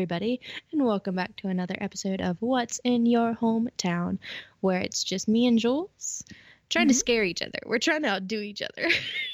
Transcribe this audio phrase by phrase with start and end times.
[0.00, 0.38] everybody,
[0.72, 4.18] and welcome back to another episode of What's in Your Hometown,
[4.60, 6.22] where it's just me and Jules
[6.68, 6.98] trying to Mhm.
[6.98, 7.58] scare each other.
[7.64, 8.90] We're trying to outdo each other.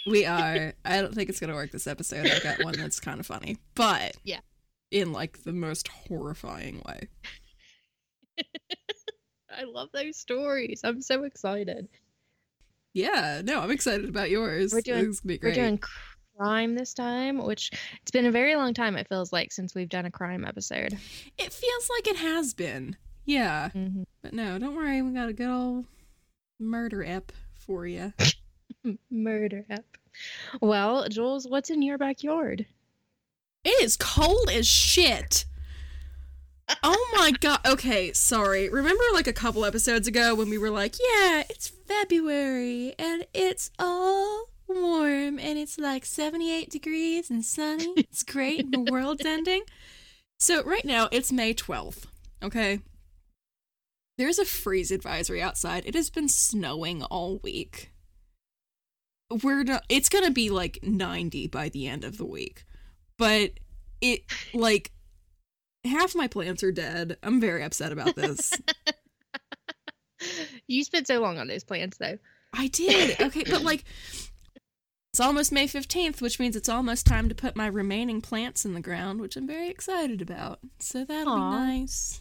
[0.07, 0.73] We are.
[0.85, 2.29] I don't think it's gonna work this episode.
[2.29, 4.39] I've got one that's kind of funny, but Yeah.
[4.93, 7.09] in like the most horrifying way.
[9.51, 10.83] I love those stories.
[10.85, 11.89] I'm so excited.
[12.95, 14.73] Yeah, no, I'm excited about yours.
[14.73, 15.81] We're doing- This gonna be We're doing
[16.43, 17.71] crime this time, which
[18.03, 20.99] it's been a very long time, it feels like, since we've done a crime episode.
[21.39, 22.97] It feels like it has been.
[23.25, 24.05] Yeah, Mhm.
[24.23, 25.01] but no, don't worry.
[25.03, 25.87] We got a good old
[26.59, 28.13] murder ep for you.
[29.11, 29.85] Murder ep.
[30.61, 32.67] Well, Jules, what's in your backyard?
[33.65, 35.45] It is cold as shit.
[36.83, 37.61] Oh my god.
[37.65, 38.69] Okay, sorry.
[38.69, 43.71] Remember like a couple episodes ago when we were like, yeah, it's February and it's
[43.79, 47.93] all warm and it's like 78 degrees and sunny.
[47.97, 49.63] It's great and the world's ending.
[50.39, 52.05] So right now it's May 12th,
[52.43, 52.81] okay?
[54.19, 55.85] There's a freeze advisory outside.
[55.87, 57.93] It has been snowing all week.
[59.43, 62.65] We're not, it's going to be like 90 by the end of the week.
[63.19, 63.53] But
[64.01, 64.93] it like
[65.85, 67.17] half my plants are dead.
[67.23, 68.53] I'm very upset about this.
[70.67, 72.19] you spent so long on those plants, though.
[72.53, 73.21] I did.
[73.21, 73.85] Okay, but like
[75.13, 78.73] it's almost May 15th, which means it's almost time to put my remaining plants in
[78.73, 80.61] the ground, which I'm very excited about.
[80.79, 81.51] So that'll Aw.
[81.51, 82.21] be nice.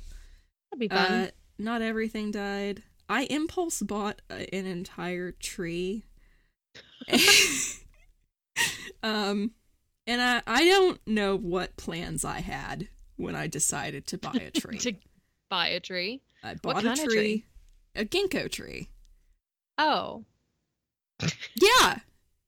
[0.69, 1.11] That'd be fun.
[1.11, 2.83] Uh, not everything died.
[3.07, 6.03] I impulse bought uh, an entire tree.
[9.03, 9.51] um
[10.07, 14.51] and I I don't know what plans I had when I decided to buy a
[14.59, 14.77] tree.
[14.79, 14.93] to
[15.49, 16.21] buy a tree.
[16.43, 17.45] I what bought a tree, tree?
[17.95, 18.89] a ginkgo tree.
[19.77, 20.25] Oh,
[21.55, 21.99] Yeah.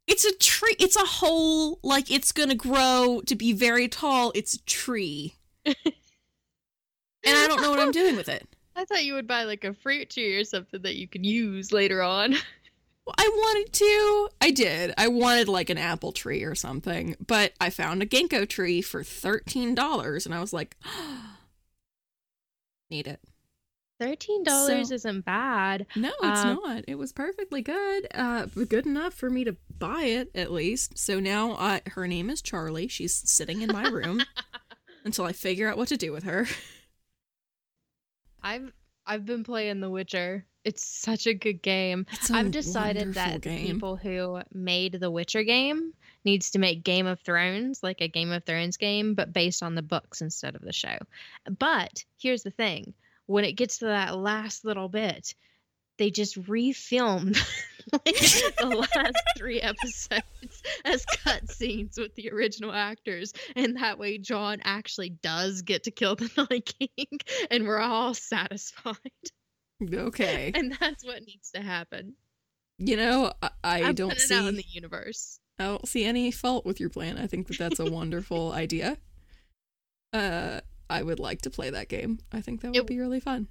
[0.07, 0.75] It's a tree.
[0.79, 4.31] It's a whole like it's going to grow to be very tall.
[4.35, 5.35] It's a tree.
[5.65, 5.75] and
[7.25, 8.47] I don't know what I'm doing with it.
[8.75, 11.71] I thought you would buy like a fruit tree or something that you can use
[11.71, 12.35] later on.
[13.05, 14.29] Well, I wanted to.
[14.39, 14.93] I did.
[14.97, 19.03] I wanted like an apple tree or something, but I found a ginkgo tree for
[19.03, 20.77] $13 and I was like,
[22.89, 23.19] need it.
[23.99, 25.85] Thirteen dollars So- isn't bad.
[25.95, 26.83] No, it's Uh, not.
[26.87, 28.07] It was perfectly good.
[28.13, 30.97] Uh, good enough for me to buy it at least.
[30.97, 32.87] So now uh, her name is Charlie.
[32.87, 34.23] She's sitting in my room
[35.05, 36.47] until I figure out what to do with her.
[38.41, 38.71] I've
[39.05, 40.45] I've been playing The Witcher.
[40.63, 42.05] It's such a good game.
[42.31, 43.65] I've decided that game.
[43.67, 45.91] people who made the Witcher game
[46.23, 49.75] needs to make Game of Thrones like a Game of Thrones game, but based on
[49.75, 50.97] the books instead of the show.
[51.59, 52.93] But here's the thing:
[53.33, 55.33] when it gets to that last little bit,
[55.97, 57.35] they just refilmed
[57.91, 64.59] like, the last three episodes as cutscenes with the original actors, and that way Jon
[64.63, 68.97] actually does get to kill the Night King, and we're all satisfied.
[69.91, 70.51] Okay.
[70.53, 72.13] And that's what needs to happen.
[72.77, 75.39] You know, I, I don't see out in the universe.
[75.57, 77.17] I don't see any fault with your plan.
[77.17, 78.97] I think that that's a wonderful idea.
[80.13, 82.19] Uh, I would like to play that game.
[82.31, 83.47] I think that would It- be really fun.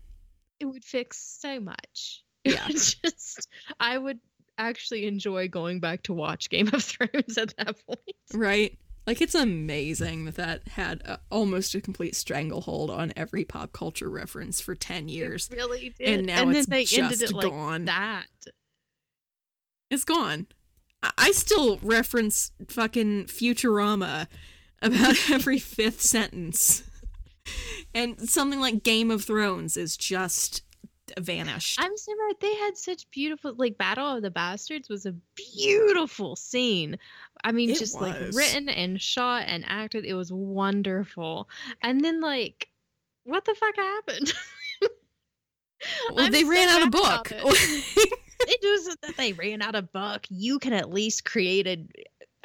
[0.61, 2.23] It would fix so much.
[2.45, 2.67] Yeah.
[2.69, 3.49] Just
[3.79, 4.19] I would
[4.59, 8.01] actually enjoy going back to watch Game of Thrones at that point.
[8.35, 8.77] Right?
[9.07, 14.09] Like it's amazing that that had a, almost a complete stranglehold on every pop culture
[14.11, 15.49] reference for 10 years.
[15.53, 16.09] It really did.
[16.19, 17.85] And now and it's then they ended just it like gone.
[17.85, 18.27] that.
[19.91, 20.47] It's gone.
[21.19, 24.27] I still reference fucking Futurama
[24.81, 26.83] about every fifth sentence.
[27.95, 30.63] And something like Game of Thrones is just
[31.19, 31.79] vanished.
[31.81, 32.37] I'm so mad.
[32.41, 36.99] They had such beautiful like Battle of the Bastards was a beautiful scene.
[37.45, 40.05] I mean, It just like written and shot and acted.
[40.05, 41.49] It was wonderful.
[41.83, 42.69] And then like
[43.25, 44.33] what the fuck happened?
[46.11, 47.33] well, I'm they so ran out of book.
[47.33, 48.61] it.
[48.63, 50.25] wasn't that they ran out of book.
[50.29, 51.89] You can at least create an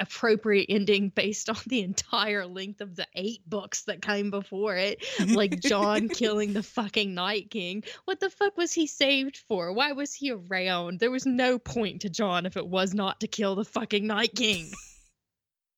[0.00, 5.04] appropriate ending based on the entire length of the eight books that came before it.
[5.26, 7.84] Like Jon killing the fucking Night King.
[8.04, 9.72] What the fuck was he saved for?
[9.72, 11.00] Why was he around?
[11.00, 14.34] There was no point to Jon if it was not to kill the fucking Night
[14.34, 14.70] King.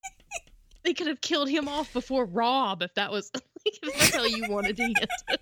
[0.84, 4.25] they could have killed him off before Robb if that was like, if that's how
[4.25, 5.40] you wanted to end it.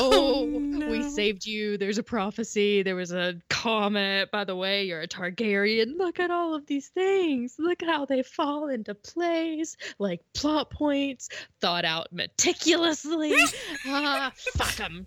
[0.00, 0.44] Oh,
[0.90, 1.08] we no.
[1.08, 1.76] saved you.
[1.76, 2.82] There's a prophecy.
[2.82, 4.30] There was a comet.
[4.30, 5.96] By the way, you're a Targaryen.
[5.98, 7.56] Look at all of these things.
[7.58, 11.28] Look at how they fall into place, like plot points,
[11.60, 13.34] thought out meticulously.
[13.86, 15.06] ah, fuck them.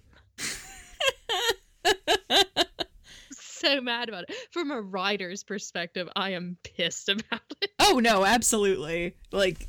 [3.31, 4.35] so mad about it.
[4.51, 7.71] From a writer's perspective, I am pissed about it.
[7.79, 9.15] Oh no, absolutely.
[9.31, 9.67] Like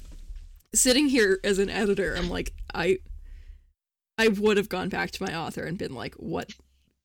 [0.75, 2.99] sitting here as an editor, I'm like, I
[4.23, 6.55] I would have gone back to my author and been like, what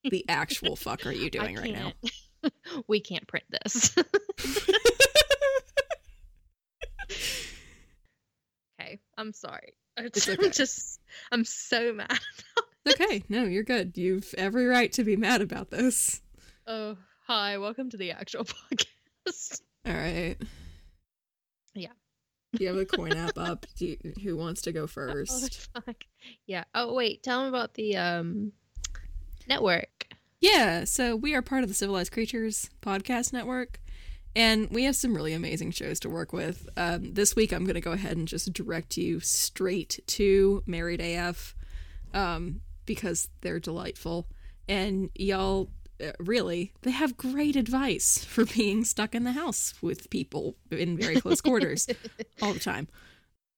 [0.04, 1.94] the actual fuck are you doing right now?
[2.88, 3.96] we can't print this.
[8.80, 9.74] okay, I'm sorry.
[9.98, 11.00] It's I'm just,
[11.32, 12.20] I'm so mad.
[12.88, 13.98] okay, no, you're good.
[13.98, 16.22] You've every right to be mad about this.
[16.68, 19.62] Oh, hi, welcome to the actual podcast.
[19.88, 20.36] All right.
[21.74, 21.94] Yeah.
[22.58, 23.66] Do you have a coin app up?
[23.78, 25.70] Do you, who wants to go Oh, first?
[25.74, 26.04] fuck.
[26.46, 26.64] Yeah.
[26.76, 28.52] Oh, wait, tell them about the um
[29.48, 30.08] network.
[30.40, 33.80] Yeah, so we are part of the Civilized Creatures podcast network,
[34.36, 36.70] and we have some really amazing shows to work with.
[36.78, 41.02] Um, this week, I'm going to go ahead and just direct you straight to Married
[41.02, 41.56] AF
[42.14, 44.28] um, because they're delightful.
[44.70, 45.70] And y'all,
[46.20, 51.20] really, they have great advice for being stuck in the house with people in very
[51.20, 51.88] close quarters
[52.42, 52.88] all the time.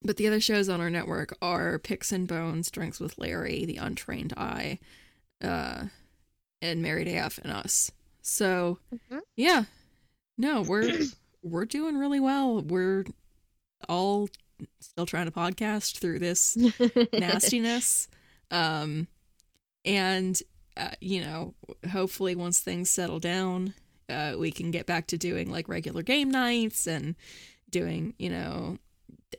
[0.02, 3.76] But the other shows on our network are Picks and Bones, Drinks with Larry, The
[3.76, 4.78] Untrained Eye,
[5.42, 5.84] uh,
[6.62, 7.90] and Married AF and us.
[8.22, 9.20] So Mhm.
[9.36, 9.64] yeah,
[10.38, 11.00] no, we're
[11.42, 12.62] we're doing really well.
[12.62, 13.04] We're
[13.88, 14.28] all
[14.80, 16.56] still trying to podcast through this
[17.12, 18.08] nastiness,
[18.50, 19.06] um,
[19.84, 20.40] and
[20.80, 21.54] uh, you know,
[21.90, 23.74] hopefully once things settle down,
[24.08, 27.14] uh, we can get back to doing like regular game nights and
[27.70, 28.78] doing you know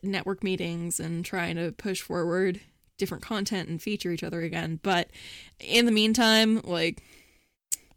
[0.03, 2.61] network meetings and trying to push forward
[2.97, 4.79] different content and feature each other again.
[4.83, 5.09] But
[5.59, 7.03] in the meantime, like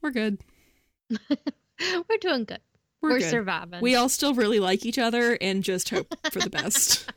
[0.01, 0.39] we're good.
[1.11, 2.61] We're doing good.
[3.03, 3.31] We're, We're, good.
[3.31, 3.81] surviving.
[3.83, 7.11] We all still really like each other and just hope for the best.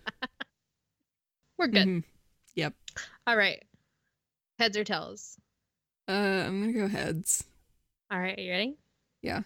[1.58, 1.88] We're good.
[1.88, 2.04] Mhm.
[2.56, 2.74] Yep.
[3.28, 3.64] All right.
[4.58, 5.38] Heads or tails?
[6.08, 7.44] Uh, I'm gonna go heads.
[8.10, 8.78] All right, are you ready?
[9.22, 9.42] Yeah.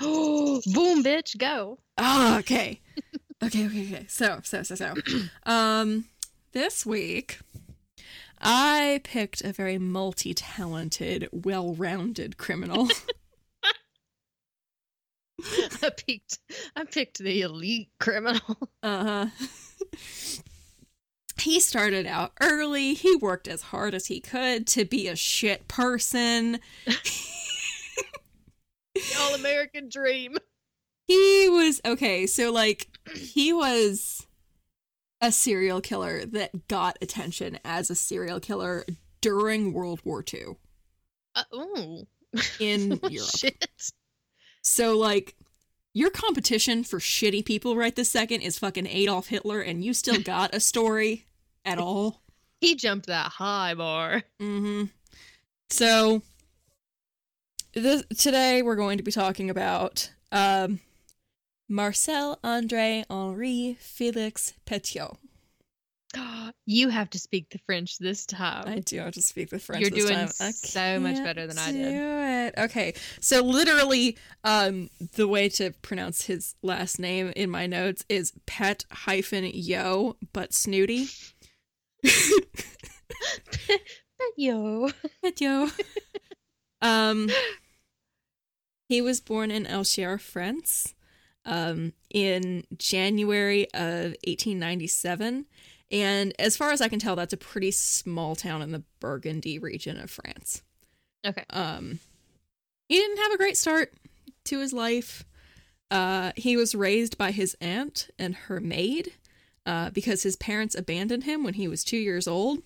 [0.00, 1.78] Oh, boom, bitch, go.
[1.96, 2.80] Oh, okay.
[3.44, 4.06] okay, okay, okay.
[4.08, 4.94] So, so, so, so.
[5.46, 6.06] Um,
[6.52, 7.38] this week,
[8.40, 12.88] I picked a very multi-talented, well-rounded criminal.
[15.82, 16.38] I picked
[16.74, 18.58] I picked the elite criminal.
[18.82, 19.26] Uh huh.
[21.40, 22.94] He started out early.
[22.94, 26.60] He worked as hard as he could to be a shit person.
[29.20, 30.36] All American dream.
[31.06, 34.26] He was okay, so like he was
[35.20, 38.84] a serial killer that got attention as a serial killer
[39.20, 40.56] during World War II
[41.34, 42.06] Uh, ooh.
[42.60, 43.30] in Europe.
[43.36, 43.66] Shit.
[44.62, 45.34] So like
[45.94, 50.20] your competition for shitty people right this second is fucking Adolf Hitler and you still
[50.22, 51.24] got a story
[51.68, 52.22] at all?
[52.60, 54.24] He jumped that high bar.
[54.42, 54.86] Mm-hmm.
[55.70, 56.22] So
[57.72, 60.80] this, today we're going to be talking about um,
[61.68, 65.16] Marcel Andre Henri Felix Petiot.
[66.70, 68.64] You have to speak the French this time.
[68.66, 69.80] I do have to speak the French.
[69.80, 70.26] You're doing.
[70.28, 71.94] So much better than I do did.
[71.94, 72.54] It.
[72.58, 78.34] Okay, so literally, um, the way to pronounce his last name in my notes is
[78.44, 81.06] Pet hyphen Yo, but snooty.
[84.36, 84.90] Yo.
[85.24, 85.70] Petio.
[86.82, 87.30] um,
[88.88, 90.94] he was born in Algiers, France,
[91.44, 95.46] um, in January of 1897.
[95.90, 99.58] And as far as I can tell, that's a pretty small town in the Burgundy
[99.58, 100.62] region of France.
[101.26, 101.44] Okay.
[101.50, 101.98] Um,
[102.88, 103.92] he didn't have a great start
[104.44, 105.24] to his life.
[105.90, 109.14] Uh, he was raised by his aunt and her maid
[109.68, 112.62] uh, because his parents abandoned him when he was two years old.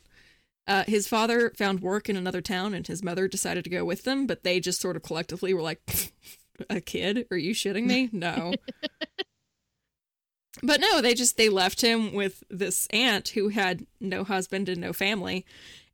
[0.68, 4.04] Uh, his father found work in another town and his mother decided to go with
[4.04, 5.80] them, but they just sort of collectively were like,
[6.71, 7.26] a kid?
[7.32, 8.09] Are you shitting me?
[8.12, 8.54] No.
[10.62, 14.80] but no, they just they left him with this aunt who had no husband and
[14.80, 15.44] no family,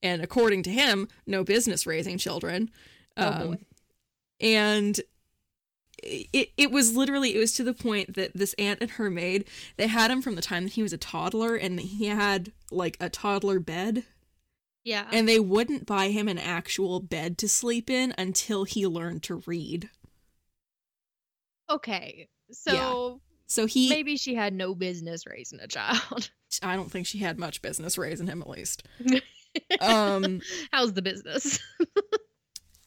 [0.03, 2.71] and according to him, no business raising children.
[3.17, 3.59] Oh, Um, boy.
[4.41, 5.01] and
[6.03, 9.45] it it was literally it was to the point that this aunt and her maid
[9.77, 12.97] they had him from the time that he was a toddler and he had like
[13.01, 14.05] a toddler bed
[14.85, 15.07] Yeah.
[15.13, 19.43] and they wouldn't buy him an actual bed to sleep in until he learned to
[19.47, 19.91] read.
[21.71, 22.29] okay.
[22.51, 26.31] So So he maybe she had no business raising a child.
[26.63, 28.83] I don't think she had much business raising him at least.
[29.81, 30.41] Um
[30.71, 31.59] How's the business?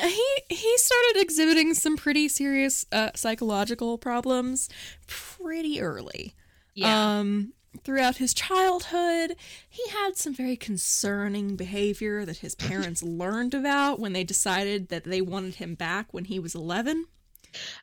[0.08, 4.70] he he started exhibiting some pretty serious uh, psychological problems
[5.08, 6.36] pretty early.
[6.74, 7.20] yeah.
[7.20, 7.54] Um,
[7.84, 9.36] throughout his childhood,
[9.70, 15.06] he had some very concerning behavior that his parents learned about when they decided that
[15.06, 17.06] they wanted him back when he was 11.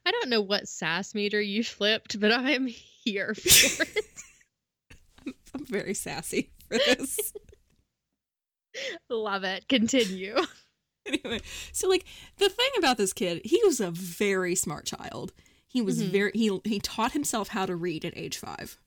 [0.04, 4.04] I don't know what sass meter you flipped, but I am here for it.
[5.54, 7.32] I'm very sassy for this.
[9.10, 9.68] Love it.
[9.68, 10.36] Continue.
[11.24, 11.40] anyway,
[11.72, 12.04] so like
[12.36, 15.32] the thing about this kid, he was a very smart child.
[15.66, 16.10] He was Mhm.
[16.10, 18.78] very he he taught himself how to read at age five,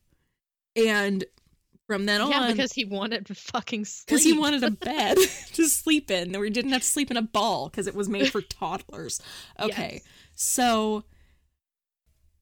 [0.75, 1.23] and
[1.87, 4.07] from then on Yeah, on, because he wanted to fucking sleep.
[4.07, 5.17] because he wanted a bed
[5.53, 8.07] to sleep in, or he didn't have to sleep in a ball because it was
[8.09, 9.19] made for toddlers.
[9.59, 10.03] Okay, Yes.
[10.35, 11.03] so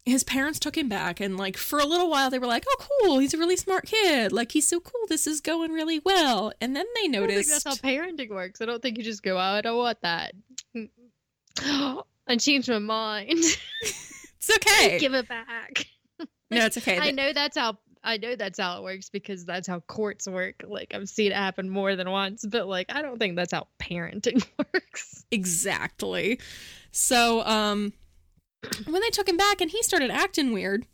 [0.06, 2.86] his parents took him back, and like for a little while, they were like, "Oh,
[3.02, 4.32] cool, he's a really smart kid.
[4.32, 5.02] Like he's so cool.
[5.08, 7.64] This is going really well." And then they I don't think noticed.
[7.64, 8.62] that's how parenting works.
[8.62, 10.34] I don't think you just go, "Oh, I don't want that.
[12.28, 13.30] I changed my mind.
[13.82, 15.00] it's okay.
[15.00, 15.86] Give it back.
[16.52, 16.98] no, it's okay.
[17.02, 20.64] I know that's how I know that's how it works because that's how courts work.
[20.66, 23.68] Like I've seen it happen more than once, but like I don't think that's how
[23.80, 25.26] parenting works.
[25.32, 26.40] Exactly.
[26.92, 27.94] So, um,
[28.86, 30.86] when they took him back and he started acting weird,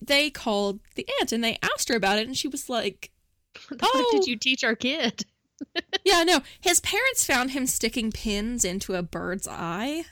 [0.00, 3.10] they called the aunt and they asked her about it, and she was like,
[3.68, 4.08] What the fuck Oh.
[4.12, 5.24] did you teach our kid?
[6.04, 6.40] "Yeah, no.
[6.60, 10.04] His parents found him sticking pins into a bird's eye."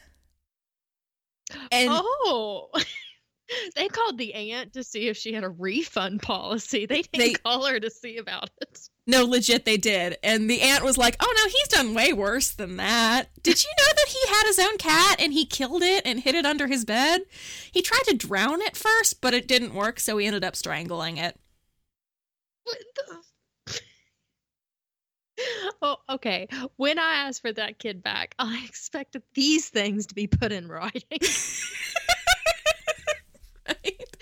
[1.73, 2.69] And oh.
[3.77, 6.85] They called the aunt to see if she had a refund policy.
[6.87, 8.79] They didn't They- call her to see about it.
[9.07, 10.19] no, legit, they did.
[10.23, 13.31] And the aunt was like, "Oh no, he's done way worse than that.
[13.43, 16.35] Did you know that he had his own cat and he killed it and hid
[16.35, 17.23] it under his bed?
[17.73, 21.17] He tried to drown it first, but it didn't work, so he ended up strangling
[21.17, 21.39] it."
[22.65, 23.23] What the?
[25.81, 26.49] Oh, okay.
[26.77, 30.69] When I asked for that kid back, I expected these things to be put in
[30.69, 31.03] writing.
[33.69, 34.17] Right?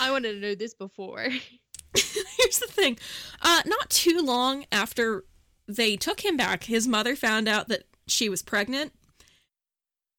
[0.00, 1.20] I wanted to know this before.
[1.94, 2.98] Here's the thing.
[3.42, 5.24] Uh, not too long after
[5.68, 8.92] they took him back, his mother found out that she was pregnant.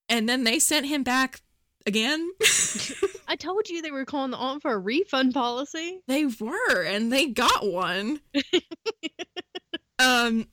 [0.10, 1.42] And then they sent him back
[1.86, 2.32] again.
[3.28, 6.02] I told you they were calling the aunt for a refund policy.
[6.08, 8.20] they were, and they got one.
[10.00, 10.48] um,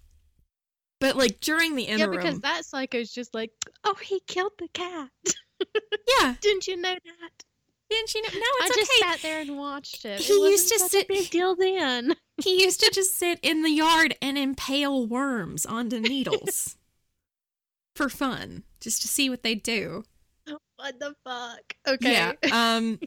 [1.00, 3.50] but like during the Yeah, interim, because that psycho's just like,
[3.84, 5.10] oh, he killed the cat.
[6.20, 7.44] yeah, Didn't you know that?
[7.92, 8.28] Didn't you know?
[8.34, 9.10] No, I it's just okay.
[9.10, 10.20] sat there and watched it.
[10.20, 12.14] He it used to sit- big deal then.
[12.42, 16.76] He used to just sit in the yard and impale worms onto needles
[17.94, 20.02] for fun, just to see what they do.
[20.76, 21.74] what the fuck?
[21.86, 22.12] Okay.
[22.12, 22.32] Yeah.
[22.52, 22.98] Um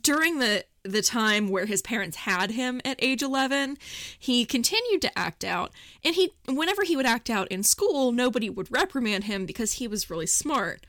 [0.00, 3.78] during the the time where his parents had him at age 11,
[4.18, 5.72] he continued to act out
[6.04, 9.88] and he whenever he would act out in school, nobody would reprimand him because he
[9.88, 10.84] was really smart.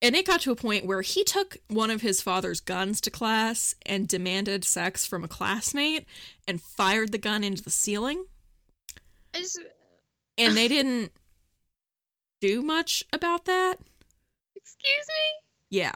[0.00, 3.10] And it got to a point where he took one of his father's guns to
[3.10, 6.06] class and demanded sex from a classmate
[6.46, 8.24] and fired the gun into the ceiling.
[9.34, 9.58] Just,
[10.36, 11.10] And they didn't
[12.40, 13.76] do much about that.
[14.54, 15.76] excuse me?
[15.78, 15.92] Yeah.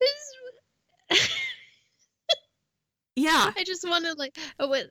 [0.00, 1.28] This-
[3.14, 3.52] Yeah.
[3.56, 4.86] I just wanted like, oh, what,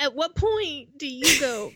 [0.00, 1.70] at what point do you go?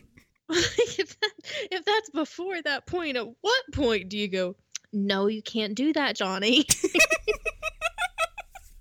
[0.99, 1.31] if that,
[1.71, 4.55] if that's before that point, at what point do you go?
[4.91, 6.65] No, you can't do that, Johnny.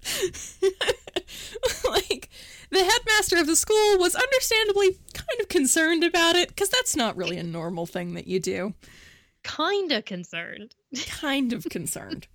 [1.88, 2.28] like
[2.70, 7.16] the headmaster of the school was understandably kind of concerned about it because that's not
[7.16, 8.74] really a normal thing that you do.
[9.42, 10.74] kinda concerned.
[11.06, 12.26] Kind of concerned.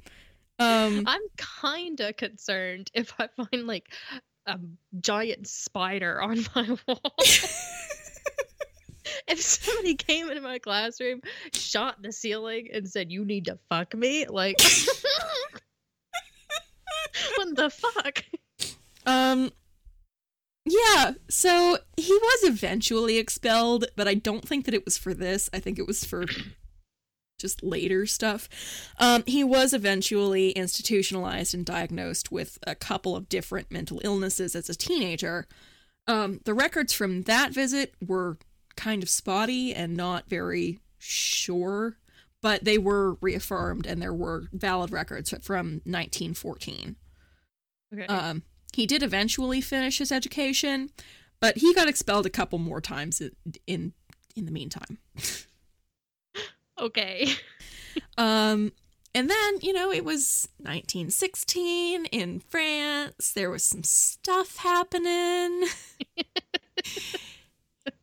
[0.60, 1.22] Um I'm
[1.62, 3.94] kinda concerned if I find like
[4.46, 4.60] a
[5.00, 7.13] giant spider on my wall.
[9.27, 11.22] If somebody came into my classroom,
[11.53, 14.60] shot the ceiling, and said, "You need to fuck me," like,
[17.36, 18.24] what the fuck?
[19.05, 19.51] um
[20.69, 25.50] yeah, so he was eventually expelled, but I don't think that it was for this.
[25.53, 26.25] I think it was for
[27.39, 28.50] just later stuff.
[29.00, 34.69] Um, he was eventually institutionalized and diagnosed with a couple of different mental illnesses as
[34.69, 35.48] a teenager.
[36.07, 38.38] Um, the records from that visit were
[38.77, 41.98] kind of spotty and not very sure,
[42.41, 46.96] but they were reaffirmed and there were valid records from 1914.
[47.93, 48.05] Okay.
[48.05, 48.43] Um,
[48.74, 50.91] he did eventually finish his education,
[51.39, 53.31] but he got expelled a couple more times in
[53.65, 53.93] in,
[54.36, 55.00] in the meantime.
[56.79, 57.29] okay.
[58.15, 58.74] Um,
[59.15, 63.31] and then, you know, it was 1916 in France.
[63.31, 65.63] There was some stuff happening.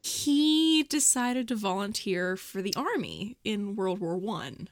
[0.03, 4.69] he decided to volunteer for the army in World War One.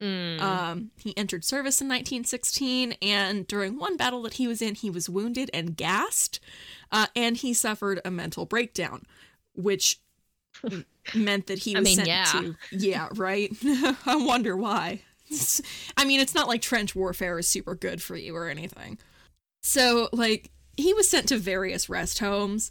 [0.00, 0.40] Mm.
[0.40, 4.90] Um, he entered service in 1916, and during one battle that he was in, he
[4.90, 6.38] was wounded and gassed,
[6.92, 9.04] uh, and he suffered a mental breakdown,
[9.54, 10.00] which
[11.14, 12.24] meant that he I was mean, sent yeah.
[12.24, 12.56] to.
[12.70, 13.50] Yeah, right.
[14.06, 15.02] I wonder why.
[15.96, 18.98] I mean, it's not like trench warfare is super good for you or anything.
[19.62, 22.70] So, like, he was sent to various rest homes,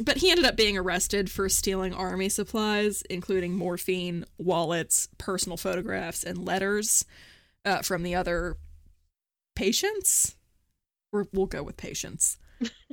[0.00, 6.24] but he ended up being arrested for stealing army supplies, including morphine, wallets, personal photographs,
[6.24, 7.04] and letters
[7.64, 8.56] uh, from the other
[9.54, 10.36] patients.
[11.12, 12.38] We're, we'll go with patients.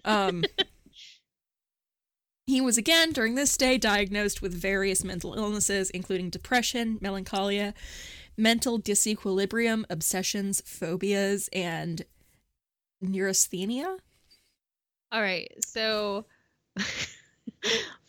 [0.05, 0.43] Um,
[2.45, 7.73] he was again during this day diagnosed with various mental illnesses, including depression, melancholia,
[8.37, 12.03] mental disequilibrium, obsessions, phobias, and
[13.01, 13.97] neurasthenia.
[15.11, 15.51] All right.
[15.65, 16.25] So,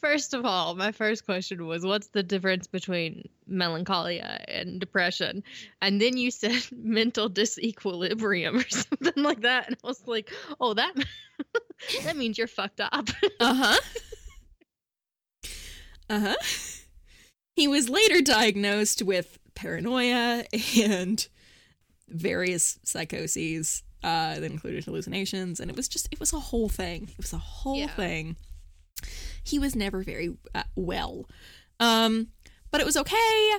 [0.01, 5.43] first of all, my first question was what's the difference between melancholia and depression?
[5.81, 9.69] And then you said mental disequilibrium or something like that.
[9.69, 10.95] And I was like, oh, that,
[12.05, 13.09] that means you're fucked up.
[13.41, 13.79] Uh huh.
[16.11, 16.37] Uh huh.
[17.57, 20.45] He was later diagnosed with paranoia
[20.79, 21.27] and
[22.09, 27.05] various psychoses uh, that included hallucinations, and it was just it was a whole thing.
[27.11, 27.95] It was a whole Yeah.
[27.95, 28.37] thing.
[29.45, 31.29] He was never very uh, well,
[31.81, 32.29] um,
[32.71, 33.51] but it was okay,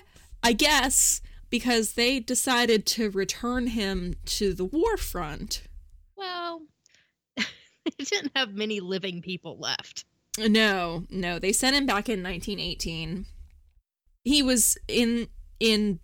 [0.42, 5.64] I guess, because they decided to return him to the war front.
[6.16, 6.62] well,
[7.38, 10.06] they didn't have many living people left.
[10.40, 13.26] No, no, they sent him back in 1918.
[14.24, 15.28] He was in
[15.60, 16.00] in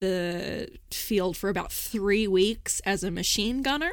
[0.00, 3.92] the field for about three weeks as a machine gunner.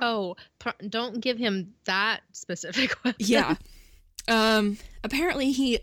[0.00, 0.34] Oh,
[0.88, 3.14] don't give him that specific weapon.
[3.18, 3.56] Yeah.
[4.28, 4.78] Um.
[5.02, 5.80] Apparently, he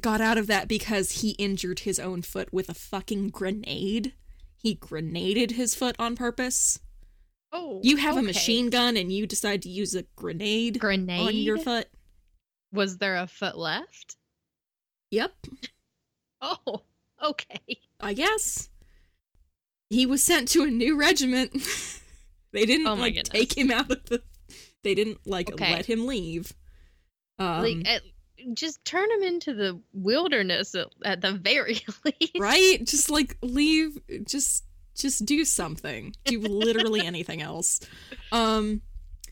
[0.00, 4.14] got out of that because he injured his own foot with a fucking grenade.
[4.56, 6.80] He grenaded his foot on purpose.
[7.52, 11.20] Oh, You have a machine gun and you decide to use a grenade, grenade.
[11.28, 11.88] on your foot.
[12.72, 14.16] Was there a foot left?
[15.10, 15.32] Yep.
[16.40, 16.82] Oh,
[17.22, 17.78] okay.
[18.00, 18.68] I guess.
[19.90, 21.52] He was sent to a new regiment.
[22.52, 23.28] they didn't Oh like goodness.
[23.28, 24.22] take him out of the
[24.82, 25.72] they didn't like Okay.
[25.74, 26.52] let him leave.
[27.38, 28.02] Um, like, at,
[28.54, 32.38] just turn him into the wilderness at, at the very least.
[32.38, 32.78] right?
[32.84, 36.14] Just like leave just just do something.
[36.24, 37.80] Do literally anything else.
[38.32, 38.82] Um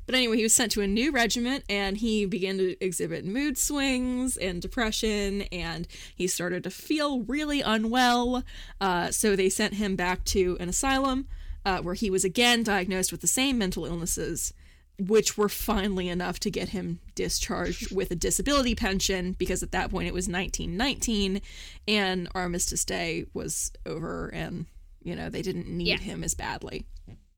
[0.07, 3.57] but anyway, he was sent to a new regiment and he began to exhibit mood
[3.57, 8.45] swings and depression and he started to feel really unwell.
[8.81, 11.27] Uh, so they sent him back to an asylum
[11.65, 14.53] uh, where he was again diagnosed with the same mental illnesses,
[14.99, 19.91] which were finally enough to get him discharged with a disability pension because at that
[19.91, 21.41] point it was 1919
[21.89, 24.67] and Armistice Day was over and,
[25.03, 25.99] you know, they didn't need Yeah.
[25.99, 26.87] him as badly.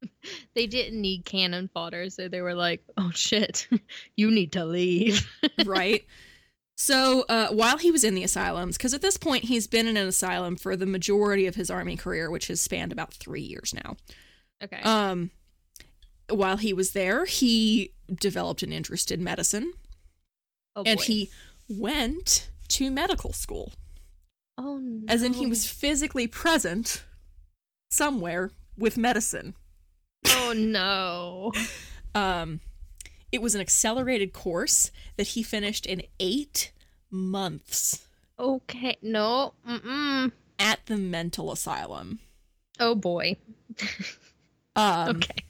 [0.55, 3.66] They didn't need cannon fodder, so they were like, "Oh shit,
[4.16, 5.27] you need to leave."
[5.66, 6.05] right?
[6.77, 9.97] So uh, while he was in the asylums, because at this point he's been in
[9.97, 13.73] an asylum for the majority of his army career, which has spanned about three years
[13.73, 13.97] now.
[14.62, 14.81] Okay.
[14.83, 15.31] Um,
[16.31, 19.73] while he was there, he developed an interest in medicine,
[20.75, 21.05] oh, and boy.
[21.05, 21.31] he
[21.69, 23.73] went to medical school,
[24.59, 25.05] Oh no.
[25.09, 27.05] as in he was physically present
[27.91, 29.55] somewhere with medicine.
[30.27, 31.53] Oh no.
[32.15, 32.61] Um,
[33.31, 36.73] it was an accelerated course that he finished in eight
[37.11, 38.07] months
[38.39, 38.97] Okay.
[39.03, 39.53] No.
[39.69, 40.33] Mm-mm.
[40.59, 42.21] at the mental asylum.
[42.81, 43.37] Oh boy.
[44.77, 45.45] Um, Okay.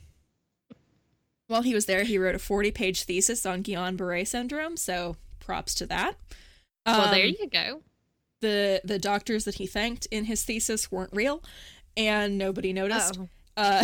[1.49, 5.17] While he was there, he wrote a 40 page thesis on Guillain Barre syndrome, so
[5.39, 6.17] props to that.
[6.85, 7.83] well, there Um, you go.
[8.41, 11.43] The, the doctors that he thanked in his thesis weren't real,
[11.97, 13.19] and nobody noticed.
[13.19, 13.29] Oh.
[13.57, 13.83] Uh,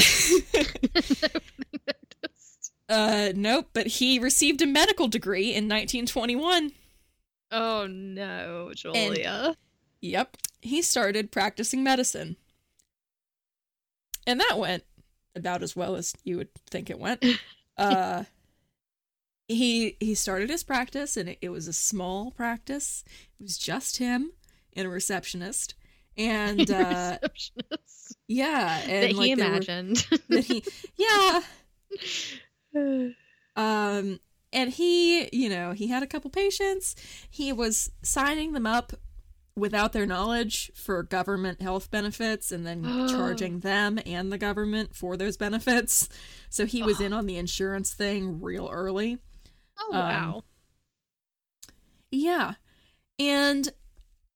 [0.53, 0.69] Nobody
[2.23, 2.73] noticed.
[2.89, 6.73] uh, nope, but he received a medical degree in 1921.
[7.51, 9.57] Oh no, Julia.
[10.03, 10.37] Yep.
[10.61, 12.37] He started practicing medicine.
[14.27, 14.85] And that went
[15.35, 17.25] about as well as you would think it went.
[17.79, 18.25] Uh
[19.49, 23.03] he he started his practice and it, it was a small practice.
[23.41, 24.33] It was just him
[24.75, 25.75] and a receptionist.
[26.19, 28.17] And uh Receptionist.
[28.29, 30.07] yeah, and that he like, were- imagined.
[30.29, 30.63] that he
[30.97, 31.41] yeah.
[33.57, 34.19] Um,
[34.53, 36.95] and he, you know, he had a couple patients.
[37.31, 38.93] He was signing them up
[39.57, 45.17] without their knowledge for government health benefits and then charging them and the government for
[45.17, 46.09] those benefits.
[46.49, 49.19] So he was in on the insurance thing real early.
[49.79, 50.45] oh Um, wow.
[52.11, 52.55] Yeah.
[53.19, 53.69] And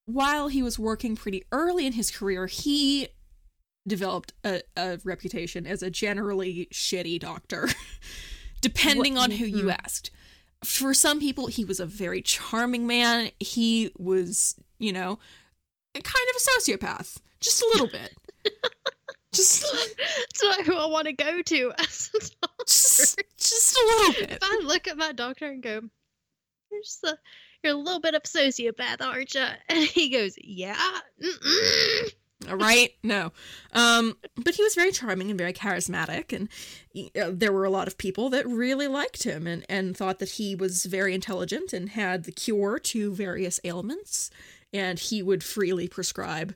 [0.07, 3.09] while he was working pretty early in his career, he
[3.87, 7.69] developed a, a reputation as a generally shitty doctor,
[8.61, 9.77] depending What- on who you mhm.
[9.83, 10.11] asked.
[10.65, 13.31] For some people, he was a very charming man.
[13.39, 15.19] He was, you know,
[15.95, 17.19] kind of a sociopath.
[17.41, 18.15] Just a little bit.
[19.33, 22.65] just, That's not who I want to go to as a doctor.
[22.67, 24.31] just, just a little bit.
[24.33, 25.81] If I look at my doctor and go,
[26.71, 27.19] "You're just a,
[27.63, 30.77] you're a little bit of a sociopath, aren't you?" and he goes, "Yeah."
[31.23, 32.13] Mm-mm.
[32.51, 33.33] All right no
[33.73, 36.49] um but he was very charming and very charismatic and
[37.19, 40.33] uh, there were a lot of people that really liked him and and thought that
[40.33, 44.31] he was very intelligent and had the cure to various ailments
[44.73, 46.55] and he would freely prescribe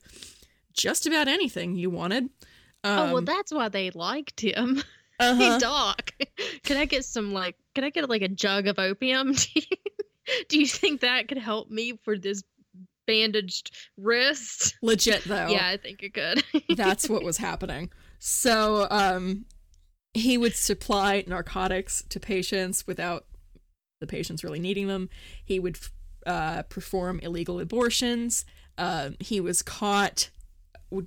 [0.72, 2.30] just about anything you wanted
[2.84, 4.82] um, oh well, that's why they liked him.
[5.20, 5.34] uh-huh.
[5.34, 6.12] Hey doc,
[6.64, 7.56] can I get some like?
[7.74, 9.32] Can I get like a jug of opium?
[9.34, 9.76] Do you,
[10.48, 12.42] do you think that could help me for this
[13.06, 14.76] bandaged wrist?
[14.80, 16.44] legit though Yeah, I think it could.
[16.76, 17.90] that's what was happening.
[18.18, 19.46] So, um,
[20.12, 23.24] he would supply narcotics to patients without
[24.00, 25.08] the patients really needing them.
[25.44, 25.78] He would
[26.26, 28.44] uh, perform illegal abortions.
[28.78, 30.30] Um, he was caught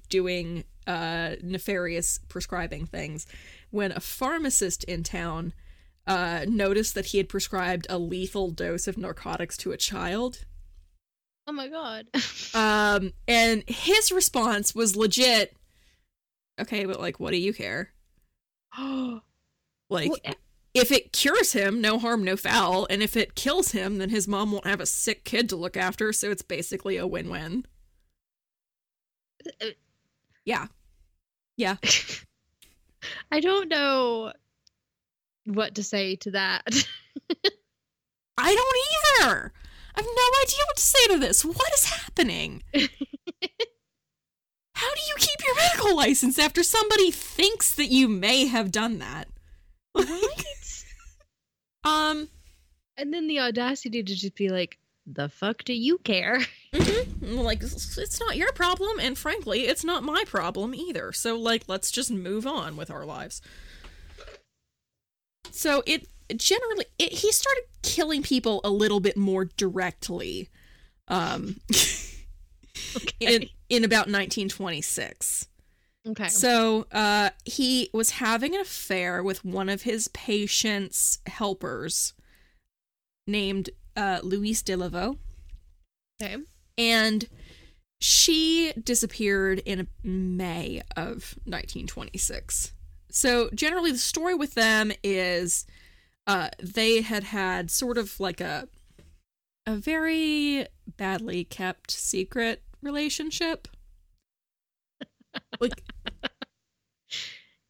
[0.10, 3.26] doing uh, nefarious prescribing things
[3.72, 5.54] when a pharmacist in town
[6.06, 10.46] uh, noticed that he had prescribed a lethal dose of narcotics to a child.
[11.48, 12.08] oh my god.
[12.56, 15.58] Um, and his response was legit.
[16.62, 17.90] Okay, but like, what do you care?
[19.90, 20.36] Like, Well,
[20.74, 22.88] if it cures him, no harm, no foul.
[22.90, 25.78] And if it kills him, then his mom won't have a sick kid to look
[25.78, 26.12] after.
[26.14, 27.66] So it's basically a win win.
[29.62, 29.68] Uh,
[30.46, 30.68] Yeah.
[31.58, 31.78] Yeah.
[33.32, 34.34] I don't know
[35.46, 36.64] what to say to that.
[38.38, 39.54] I don't either.
[39.96, 41.46] I have no idea what to say to this.
[41.46, 42.64] What is happening?
[44.76, 48.98] How do you keep your medical license after somebody thinks that you may have done
[49.00, 49.28] that?
[51.84, 52.30] Um,
[52.98, 56.40] and then the audacity to just be like, "The fuck do you care?"
[56.74, 61.12] mhm, like it's not your problem, and frankly, it's not my problem either.
[61.12, 63.42] So, like, let's just move on with our lives.
[65.52, 70.50] So it generally it, he started killing people a little bit more directly,
[71.08, 71.60] um,
[73.20, 75.48] in in about 1926.
[76.06, 76.28] Okay.
[76.28, 82.14] So uh, he was having an affair with one of his patient's helpers
[83.26, 85.18] named uh, Louise Delaveau,
[86.22, 86.38] Okay.
[86.78, 87.28] and
[88.02, 92.74] she disappeared in May of 1926.
[93.10, 95.66] So generally, the story with them is
[96.28, 98.68] uh, they had had sort of like a
[99.66, 100.66] a very
[100.98, 103.70] badly kept secret relationship.
[105.60, 105.84] Like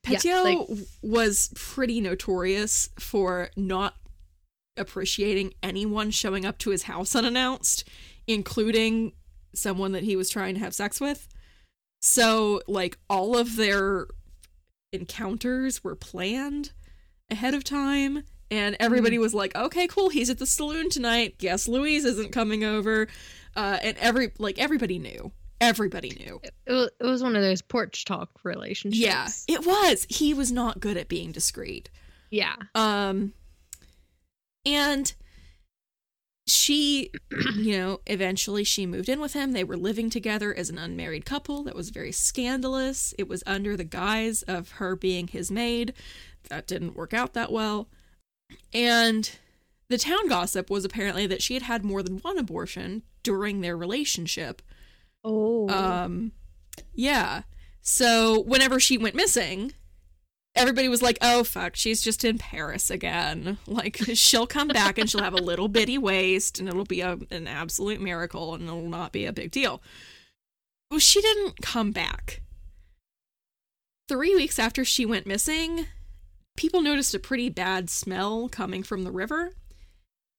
[0.23, 0.67] Yeah, like-
[1.01, 3.95] was pretty notorious for not
[4.75, 7.87] appreciating anyone showing up to his house unannounced,
[8.27, 9.13] including
[9.55, 11.27] someone that he was trying to have sex with.
[12.01, 14.07] So, like, all of their
[14.91, 16.71] encounters were planned
[17.29, 18.23] ahead of time.
[18.51, 21.37] And everybody was like, okay, cool, he's at the saloon tonight.
[21.37, 23.07] Guess Louise isn't coming over.
[23.55, 25.31] Uh, and every, like, everybody knew.
[25.61, 26.39] Everybody knew.
[26.43, 29.45] It, it was, was one of those porch talk relationships.
[29.47, 30.05] Yeah, it was.
[30.09, 31.89] He was not good at being discreet.
[32.29, 32.55] Yeah.
[32.75, 33.33] Um
[34.65, 35.13] and
[36.45, 37.11] she,
[37.55, 39.51] you know, eventually she moved in with him.
[39.51, 41.63] They were living together as an unmarried couple.
[41.63, 43.13] That was very scandalous.
[43.17, 45.93] It was under the guise of her being his maid.
[46.49, 47.87] That didn't work out that well.
[48.73, 49.31] And
[49.89, 53.77] the town gossip was apparently that she had had more than one abortion during their
[53.77, 54.61] relationship.
[55.23, 55.69] Oh.
[55.69, 56.31] Um,
[56.93, 57.43] yeah.
[57.81, 59.73] So whenever she went missing,
[60.55, 65.09] everybody was like, "Oh fuck, she's just in Paris again." Like she'll come back and
[65.09, 68.87] she'll have a little bitty waist, and it'll be a, an absolute miracle, and it'll
[68.87, 69.81] not be a big deal.
[70.91, 72.41] Well, she didn't come back.
[74.07, 75.87] Three weeks after she went missing,
[76.55, 79.53] people noticed a pretty bad smell coming from the river,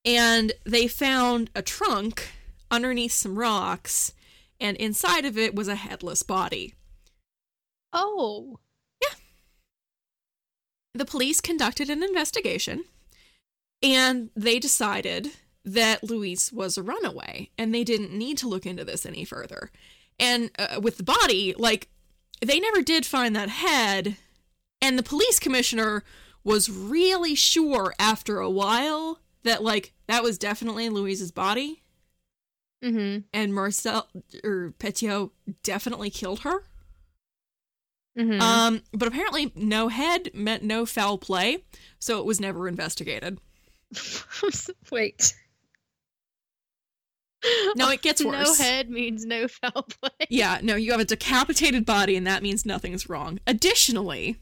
[0.05, 2.31] and they found a trunk
[2.70, 4.12] underneath some rocks
[4.60, 6.74] and inside of it was a headless body.
[7.92, 8.58] oh.
[9.02, 9.16] Yeah.
[10.94, 12.84] The police conducted an investigation
[13.82, 15.32] and they decided
[15.64, 19.70] that Louise was a runaway and they didn't need to look into this any further.
[20.18, 21.88] And uh, with the body, like,
[22.40, 24.16] they never did find that head,
[24.80, 26.04] and the police commissioner
[26.42, 31.82] was really sure after a while that, like, that was definitely Louise's body.
[32.85, 33.20] Mm-hmm.
[33.33, 34.09] and Marcel
[34.42, 35.31] or Petiot
[35.62, 36.64] definitely killed her.
[38.18, 38.40] Mm-hmm.
[38.40, 41.64] Um, but apparently no head meant no foul play,
[41.99, 43.38] so it was never investigated.
[44.92, 45.35] Wait.
[47.77, 48.59] No, it gets worse.
[48.59, 50.27] no head means no foul play.
[50.29, 53.40] Yeah, no, you have a decapitated body, and that means nothing's wrong.
[53.47, 54.37] Additionally,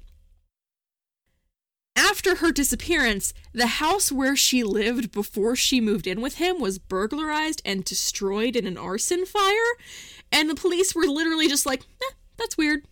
[2.11, 6.79] after her disappearance, the house where she lived before she moved in with him was
[6.79, 9.73] burglarized and destroyed in an arson fire,
[10.31, 12.85] and the police were literally just like, eh, that's weird.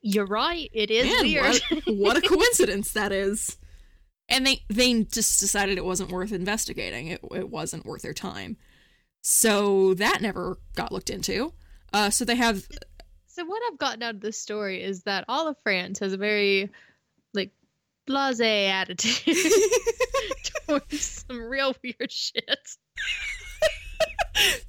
[0.00, 0.70] You're right.
[0.72, 1.60] It is Man, weird.
[1.70, 3.56] What, what a coincidence that is.
[4.28, 7.08] And they they just decided it wasn't worth investigating.
[7.08, 8.56] It it wasn't worth their time.
[9.22, 11.52] So that never got looked into.
[11.92, 12.66] Uh, so they have
[13.34, 16.16] so what I've gotten out of this story is that all of France has a
[16.16, 16.70] very
[17.32, 17.50] like
[18.08, 19.36] blasé attitude
[20.66, 22.44] towards some real weird shit.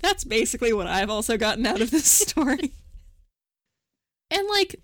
[0.02, 2.74] That's basically what I've also gotten out of this story.
[4.32, 4.78] and like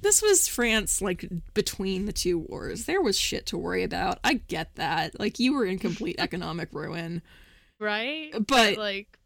[0.00, 2.84] this was France like between the two wars.
[2.84, 4.20] There was shit to worry about.
[4.22, 5.18] I get that.
[5.18, 7.22] Like you were in complete economic ruin.
[7.80, 8.30] Right?
[8.46, 9.18] But like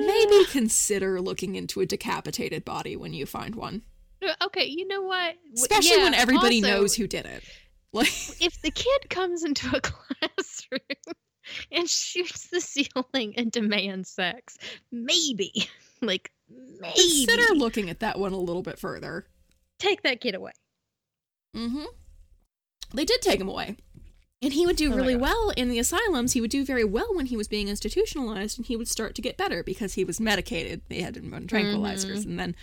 [0.00, 3.82] maybe consider looking into a decapitated body when you find one.
[4.26, 5.34] uh, Okay, you know what?
[5.54, 7.42] Especially when everybody also, knows who did it.
[7.92, 8.08] Like
[8.42, 10.80] if the kid comes into a classroom
[11.72, 14.58] and shoots the ceiling and demands sex,
[14.92, 15.68] maybe,
[16.02, 16.30] like
[16.80, 19.26] maybe consider looking at that one a little bit further.
[19.78, 20.52] take that kid away.
[21.54, 21.84] Mm-hmm.
[22.94, 23.76] They did take him away.
[24.42, 26.32] And he would do Oh really well in the asylums.
[26.34, 29.22] He would do very well when he was being institutionalized, and he would start to
[29.22, 30.82] get better because he was medicated.
[30.88, 32.18] They had him on tranquilizers.
[32.18, 32.30] Mm-hmm.
[32.30, 32.56] And then,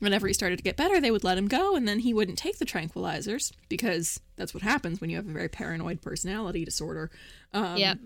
[0.00, 2.38] whenever he started to get better, they would let him go, and then he wouldn't
[2.38, 7.10] take the tranquilizers because that's what happens when you have a very paranoid personality disorder.
[7.52, 7.98] Um, Yep.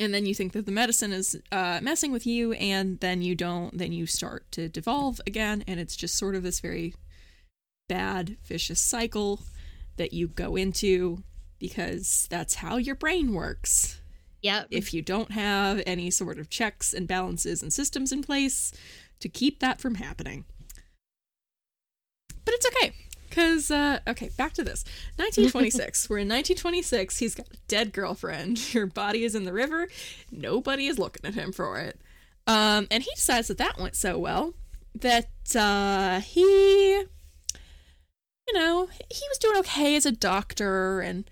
[0.00, 3.34] And then you think that the medicine is uh, messing with you, and then you
[3.34, 6.94] don't, then you start to devolve again, and it's just sort of this very
[7.86, 9.40] bad, vicious cycle
[9.96, 11.22] that you go into
[11.60, 14.00] because that's how your brain works.
[14.42, 14.68] Yep.
[14.70, 18.72] If you don't have any sort of checks and balances and systems in place
[19.20, 20.46] to keep that from happening.
[22.44, 22.94] But it's okay.
[23.28, 24.84] Because, uh, okay, back to this.
[25.16, 26.10] 1926.
[26.10, 27.18] We're in 1926.
[27.18, 28.74] He's got a dead girlfriend.
[28.74, 29.88] Your body is in the river.
[30.32, 32.00] Nobody is looking at him for it.
[32.46, 34.54] Um, and he decides that that went so well
[34.94, 37.06] that uh, he, you
[38.52, 41.30] know, he was doing okay as a doctor and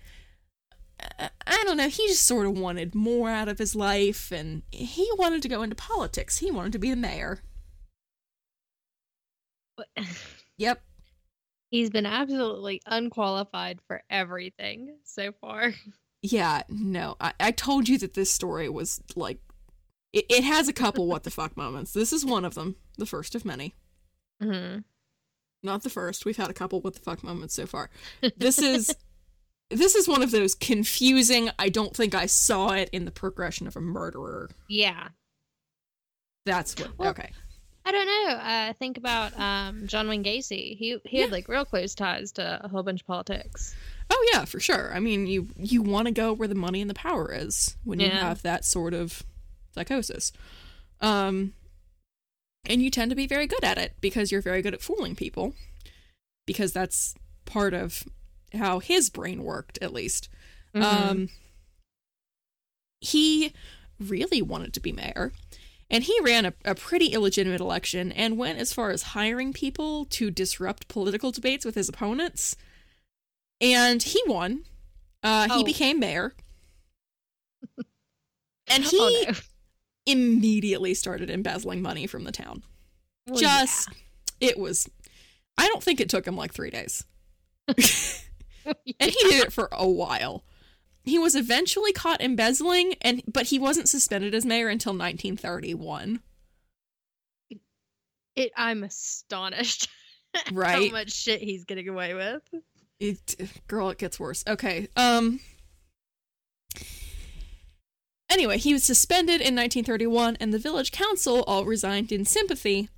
[1.19, 5.09] I don't know, he just sort of wanted more out of his life and he
[5.17, 6.37] wanted to go into politics.
[6.37, 7.41] He wanted to be the mayor.
[10.57, 10.83] Yep.
[11.71, 15.73] He's been absolutely unqualified for everything so far.
[16.21, 19.39] Yeah, no, I, I told you that this story was like,
[20.11, 21.93] it, it has a couple what the fuck moments.
[21.93, 23.73] This is one of them, the first of many.
[24.43, 24.79] Mm-hmm.
[25.63, 26.25] Not the first.
[26.25, 27.89] We've had a couple what the fuck moments so far.
[28.35, 28.93] This is.
[29.69, 31.49] This is one of those confusing.
[31.59, 34.49] I don't think I saw it in the progression of a murderer.
[34.67, 35.09] Yeah.
[36.45, 36.97] That's what.
[36.97, 37.31] Well, okay.
[37.85, 38.33] I don't know.
[38.33, 40.77] Uh, think about um, John Wayne Gacy.
[40.77, 43.75] He he had like real close ties to a whole bunch of politics.
[44.09, 44.91] Oh yeah, for sure.
[44.93, 47.99] I mean, you you want to go where the money and the power is when
[47.99, 49.23] you have that sort of
[49.73, 50.31] psychosis.
[51.01, 51.53] Um
[52.65, 55.15] and you tend to be very good at it because you're very good at fooling
[55.15, 55.53] people
[56.45, 58.03] because that's part of
[58.53, 60.29] how his brain worked at least.
[60.75, 60.83] Mhm.
[60.83, 61.29] Um
[63.01, 63.53] he
[63.99, 65.31] really wanted to be mayor.
[65.89, 70.05] And he ran a, a pretty illegitimate election and went as far as hiring people
[70.05, 72.55] to disrupt political debates with his opponents.
[73.59, 74.65] And he won.
[75.23, 75.63] Uh, he Oh.
[75.63, 76.33] became mayor.
[78.67, 79.37] and he Oh, no.
[80.05, 82.63] immediately started embezzling money from the town.
[83.27, 83.89] Well, Just,
[84.39, 84.87] it was,
[85.57, 87.03] I don't think it took him like three days.
[88.85, 88.93] yeah.
[88.99, 90.43] and he did it for a while.
[91.03, 96.21] He was eventually caught embezzling, and but he wasn't suspended as mayor until 1931.
[98.35, 99.89] It, I'm astonished
[100.51, 100.89] Right.
[100.89, 102.41] how much shit he's getting away with.
[102.99, 103.35] It,
[103.67, 104.43] girl, it gets worse.
[104.47, 104.87] Okay.
[104.95, 105.39] Um.
[108.29, 112.89] Anyway, he was suspended in 1931, and the village council all resigned in sympathy.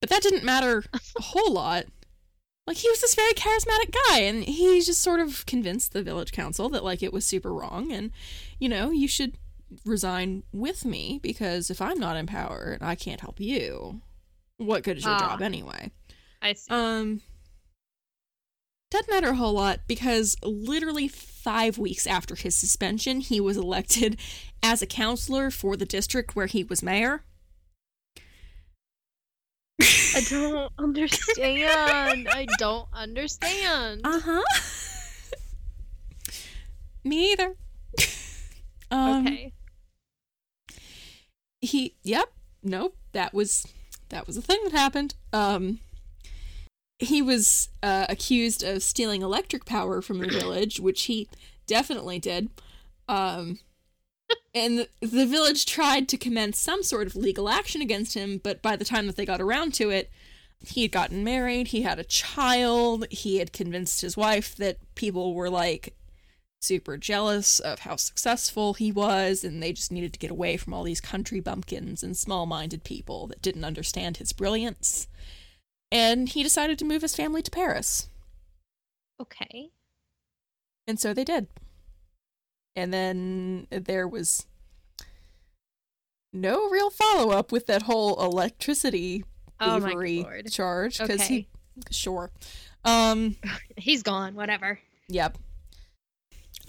[0.00, 1.84] But that didn't matter a whole lot.
[2.68, 6.32] Like he was this very charismatic guy, and he just sort of convinced the village
[6.32, 8.10] council that like it was super wrong, and
[8.58, 9.38] you know you should
[9.86, 14.02] resign with me because if I'm not in power, and I can't help you.
[14.58, 15.18] What good is your Ah.
[15.30, 15.92] job anyway?
[16.42, 16.70] I see.
[16.70, 17.22] Um,
[18.90, 24.18] doesn't matter a whole lot because literally five weeks after his suspension, he was elected
[24.62, 27.22] as a counselor for the district where he was mayor.
[30.14, 32.28] I don't understand.
[32.28, 34.00] I don't understand.
[34.04, 34.42] Uh huh.
[37.04, 37.54] Me either.
[38.90, 39.52] um, okay.
[41.60, 43.66] he yep nope that was
[44.10, 45.80] that was a thing that happened um
[46.98, 51.28] he was uh, accused of stealing electric power from the village which he
[51.66, 52.50] definitely did
[53.08, 53.58] um
[54.54, 58.62] and the, the village tried to commence some sort of legal action against him but
[58.62, 60.10] by the time that they got around to it
[60.66, 65.34] he had gotten married he had a child he had convinced his wife that people
[65.34, 65.94] were like
[66.60, 70.74] super jealous of how successful he was, and they just needed to get away from
[70.74, 75.08] all these country bumpkins and small minded people that didn't understand his brilliance.
[75.90, 78.08] And he decided to move his family to Paris.
[79.20, 79.70] Okay.
[80.86, 81.46] And so they did.
[82.76, 84.46] And then there was
[86.32, 89.24] no real follow up with that whole electricity
[89.60, 90.50] Oh thievery lord.
[90.52, 91.34] charge because Okay.
[91.34, 91.48] he
[91.90, 92.30] sure
[92.84, 93.36] um
[93.76, 94.34] He's gone.
[94.34, 94.78] Whatever.
[95.08, 95.38] Yep.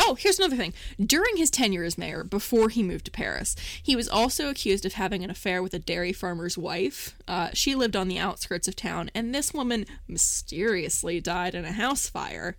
[0.01, 0.73] Oh, here's another thing.
[0.97, 4.93] During his tenure as mayor, before he moved to Paris, he was also accused of
[4.93, 7.15] having an affair with a dairy farmer's wife.
[7.27, 11.73] Uh, she lived on the outskirts of town, and this woman mysteriously died in a
[11.73, 12.55] house fire.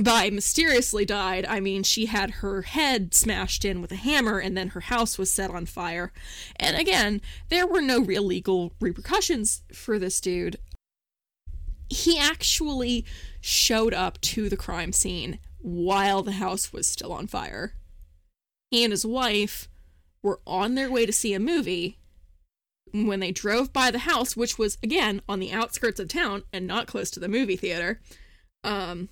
[0.00, 4.56] By mysteriously died, I mean she had her head smashed in with a hammer and
[4.56, 6.12] then her house was set on fire.
[6.56, 10.58] And again, there were no real legal repercussions for this dude
[11.88, 13.04] he actually
[13.40, 17.74] showed up to the crime scene while the house was still on fire.
[18.70, 19.68] He and his wife
[20.22, 21.98] were on their way to see a movie
[22.92, 26.66] when they drove by the house, which was again on the outskirts of town and
[26.66, 28.00] not close to the movie theater.
[28.64, 29.08] Um,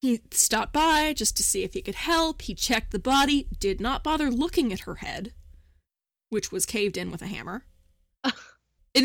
[0.00, 2.42] he stopped by just to see if he could help.
[2.42, 5.32] He checked the body, did not bother looking at her head,
[6.28, 7.64] which was caved in with a hammer.
[8.24, 8.34] and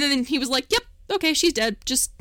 [0.02, 1.78] then he was like, "Yep, okay, she's dead.
[1.86, 2.12] Just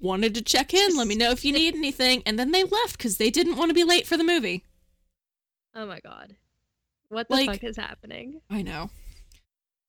[0.00, 0.96] wanted to check in.
[0.96, 3.70] Let me know if you need anything." And then they left because they didn't want
[3.70, 4.64] to be late for the movie.
[5.74, 6.36] Oh my god.
[7.08, 8.40] What the Like- fuck is happening?
[8.50, 8.90] I know.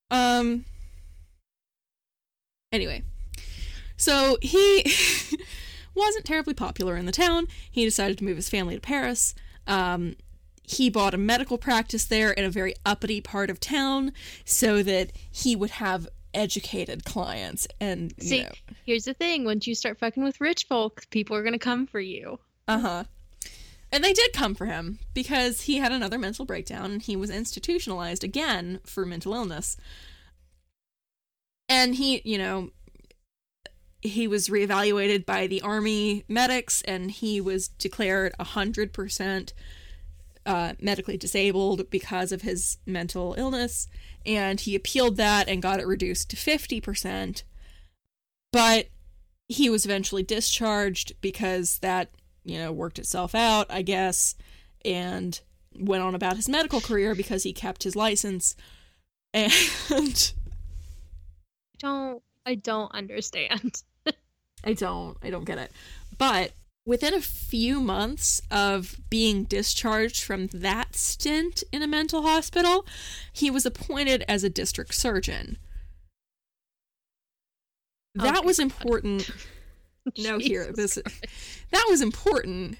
[0.10, 0.66] Um.
[2.72, 3.04] Anyway,
[3.98, 4.84] so he
[5.96, 7.48] wasn't terribly popular in the town.
[7.70, 9.34] He decided to move his family to Paris.
[9.68, 10.16] Um,
[10.64, 14.14] he bought a medical practice there in a very uppity part of town
[14.46, 18.50] so that he would have educated clients and you See, know
[18.86, 22.00] here's the thing: once you start fucking with rich folk, people are gonna come for
[22.00, 22.40] you.
[22.68, 23.04] Uh-huh.
[23.92, 27.32] And they did come for him because he had another mental breakdown and he was
[27.32, 29.76] institutionalized again for mental illness.
[31.68, 32.70] And he, you know,
[34.02, 39.54] he was reevaluated by the army medics and he was declared 100%
[40.46, 43.88] uh, medically disabled because of his mental illness.
[44.26, 47.44] And he appealed that and got it reduced to 50%.
[48.52, 48.88] But
[49.48, 52.10] he was eventually discharged because that
[52.44, 54.36] you know, worked itself out, I guess,
[54.84, 55.40] and
[55.76, 58.56] went on about his medical career because he kept his license.
[59.32, 59.54] And
[59.92, 62.24] I don't.
[62.48, 63.84] I don't understand.
[64.64, 65.72] I don't, I don't get it.
[66.18, 66.52] But
[66.86, 72.86] within a few months of being discharged from that stint in a mental hospital,
[73.32, 75.58] he was appointed as a district surgeon.
[78.16, 79.30] That Oh was important
[80.18, 80.98] no here this
[81.72, 82.78] that was important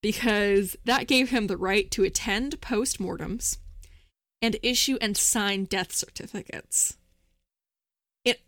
[0.00, 3.58] because that gave him the right to attend postmortems
[4.40, 6.96] and issue and sign death certificates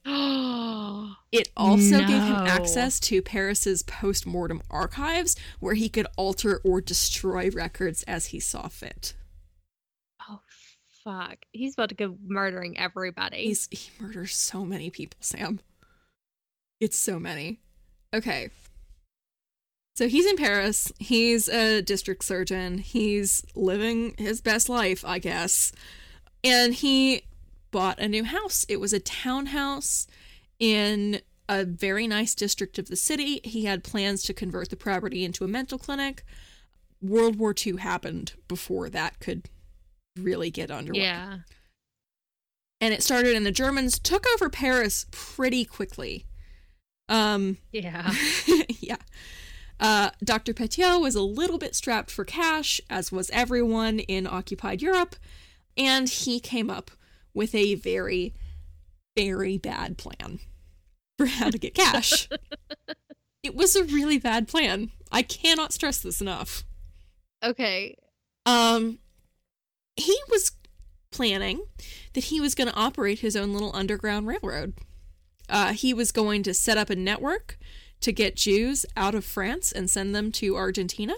[0.07, 6.81] Oh, it also gave him access to paris's post-mortem archives where he could alter or
[6.81, 9.15] destroy records as he saw fit.
[10.29, 10.41] Oh,
[11.05, 11.39] fuck!
[11.53, 13.45] He's about to go murdering everybody.
[13.45, 15.61] He's, he murders so many people sam.
[16.81, 17.61] It's so many.
[18.13, 18.51] Okay.
[19.97, 20.93] So he's in paris.
[20.99, 22.79] He's a district surgeon.
[22.79, 25.73] He's living his best life i guess.
[26.43, 27.23] And he
[27.75, 30.07] bought a new house it was a townhouse
[30.61, 35.25] in a very nice district of the city he had plans to convert the property
[35.25, 36.23] into a mental clinic
[37.03, 39.49] world war ii happened before that could
[40.17, 41.39] really get underway yeah.
[42.81, 46.27] and it started and the germans took over paris pretty quickly
[47.09, 48.13] um Yeah.
[48.79, 48.99] yeah
[49.81, 50.55] uh, Dr.
[50.55, 55.17] Petiot was a little bit strapped for cash, as was everyone in occupied Europe,
[55.77, 56.93] and he came up
[57.35, 58.33] with a very,
[59.17, 60.41] very bad plan
[61.19, 62.29] for how to get cash.
[63.43, 64.91] it was a really bad plan.
[65.13, 66.65] I cannot stress this enough.
[67.43, 67.97] Okay.
[68.47, 68.99] Um,
[69.97, 70.53] he was
[71.11, 71.63] planning
[72.15, 74.75] that he was going to operate his own little underground railroad.
[75.49, 77.59] Uh, he was going to set up a network
[78.01, 81.15] to get Jews out of France and send them to Argentina.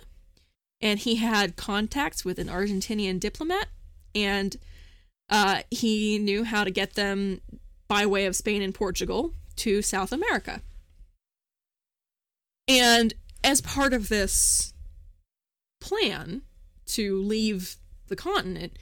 [0.81, 3.69] And he had contacts with an Argentinian diplomat.
[4.15, 4.57] And
[5.29, 7.41] uh, he knew how to get them
[7.89, 10.61] by way of Spain and Portugal to South America.
[12.69, 13.15] And
[13.45, 14.73] as part of this
[15.81, 16.43] plan
[16.87, 17.77] to leave
[18.09, 18.77] the continent,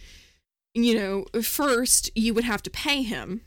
[0.75, 3.43] you know, first you would have to pay him.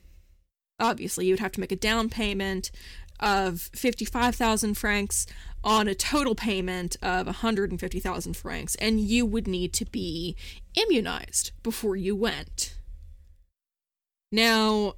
[0.80, 2.72] Obviously, you would have to make a down payment
[3.20, 5.26] of 55,000 francs
[5.64, 10.36] on a total payment of 150,000 francs, and you would need to be
[10.76, 12.77] immunized before you went.
[14.32, 14.94] Now,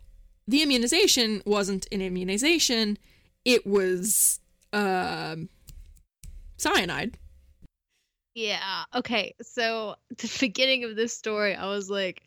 [0.48, 2.98] the immunization wasn't an immunization,
[3.46, 4.40] it was
[4.74, 5.36] uh,
[6.58, 7.18] cyanide.
[8.36, 8.84] Yeah.
[8.96, 9.36] Okay.
[9.42, 12.22] So the beginning of this story, I was like,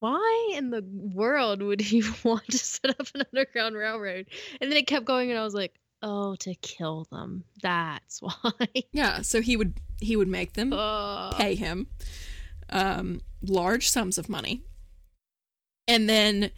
[0.00, 0.84] why in the
[1.14, 4.26] world would he want to set up an underground railroad?
[4.60, 7.44] And then it kept going, and I was like, oh, to kill them.
[7.62, 8.66] That's why.
[8.92, 9.22] Yeah.
[9.22, 11.34] So he would he would make them Ugh.
[11.36, 11.86] pay him
[12.70, 14.62] um, large sums of money,
[15.92, 16.50] and then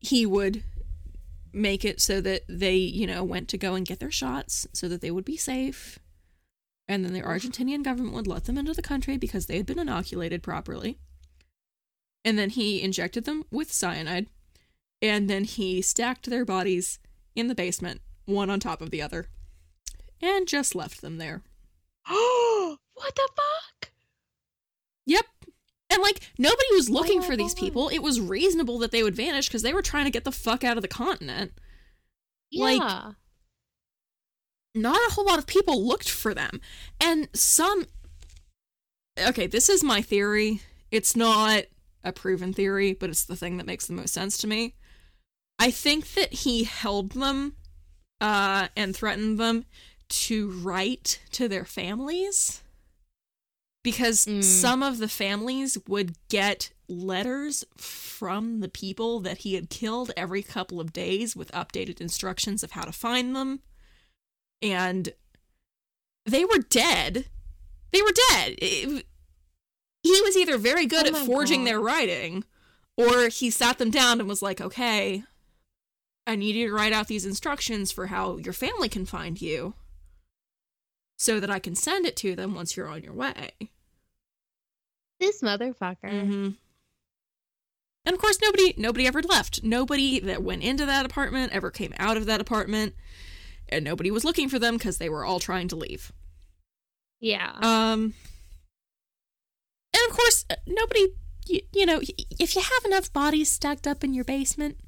[0.00, 0.62] he would
[1.50, 4.86] make it so that they, you know, went to go and get their shots so
[4.86, 5.98] that they would be safe.
[6.86, 9.78] And then the Argentinian government would let them into the country because they had been
[9.78, 10.98] inoculated properly.
[12.22, 14.26] And then he injected them with cyanide.
[15.00, 16.98] And then he stacked their bodies
[17.34, 19.28] in the basement, one on top of the other,
[20.20, 21.40] and just left them there.
[22.06, 23.90] Oh, what the fuck?
[25.06, 25.24] Yep.
[25.92, 27.88] And like nobody was looking for these people.
[27.88, 30.64] It was reasonable that they would vanish because they were trying to get the fuck
[30.64, 31.52] out of the continent.
[32.54, 33.12] Like- Yeah.
[34.74, 36.60] Not a whole lot of people looked for them.
[37.00, 37.86] And some
[39.20, 40.62] Okay, this is my theory.
[40.90, 41.64] It's not
[42.02, 44.74] a proven theory, but it's the thing that makes the most sense to me.
[45.58, 47.56] I think that he held them
[48.20, 49.64] uh and threatened them
[50.08, 52.61] to write to their families
[53.82, 54.42] because Mm.
[54.44, 60.42] some of the families would get letters from the people that he had killed every
[60.42, 63.60] couple of days with updated instructions of how to find them.
[64.60, 65.12] And
[66.26, 67.28] they were dead.
[67.90, 68.54] They were dead.
[68.58, 69.06] It-
[70.02, 71.66] he was either very good Oh at forging God.
[71.68, 72.44] their writing
[72.96, 75.24] or he sat them down and was like, okay,
[76.26, 79.74] I need you to write out these instructions for how your family can find you
[81.22, 83.52] so that I can send it to them once you're on your way.
[85.20, 86.02] This motherfucker.
[86.02, 86.48] Mm-hmm.
[88.04, 89.62] And of course, nobody nobody ever left.
[89.62, 92.96] Nobody that went into that apartment ever came out of that apartment,
[93.68, 96.10] and nobody was looking for them because they were all trying to leave.
[97.20, 97.52] Yeah.
[97.62, 98.14] Um,
[99.94, 101.06] and of course, uh, nobody.
[101.46, 102.00] You, you know,
[102.40, 104.78] if you have enough bodies stacked up in your basement,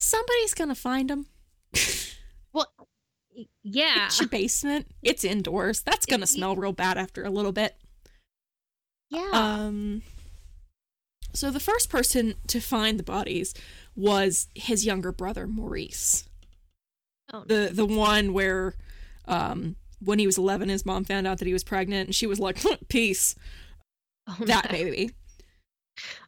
[0.00, 1.26] somebody's gonna find them.
[3.62, 4.06] yeah.
[4.06, 4.86] It's your basement.
[5.02, 5.82] It's indoors.
[5.82, 7.76] That's gonna smell real bad after a little bit.
[9.10, 9.30] Yeah.
[9.32, 10.02] Um
[11.32, 13.54] so the first person to find the bodies
[13.94, 16.28] was his younger brother Maurice.
[17.32, 17.44] oh.
[17.46, 18.74] The the one where
[19.26, 22.26] um when he was 11 his mom found out that he was pregnant and she
[22.26, 22.58] was like
[22.88, 23.34] peace
[24.28, 24.78] oh, that no.
[24.78, 25.10] baby.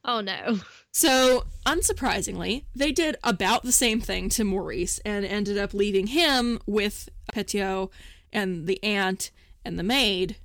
[0.05, 0.61] Oh no.
[0.95, 6.59] So unsurprisingly, they did about the same thing to Maurice and ended up leaving him
[6.67, 7.89] with Petiot
[8.31, 9.31] and the aunt
[9.65, 10.37] and the maid.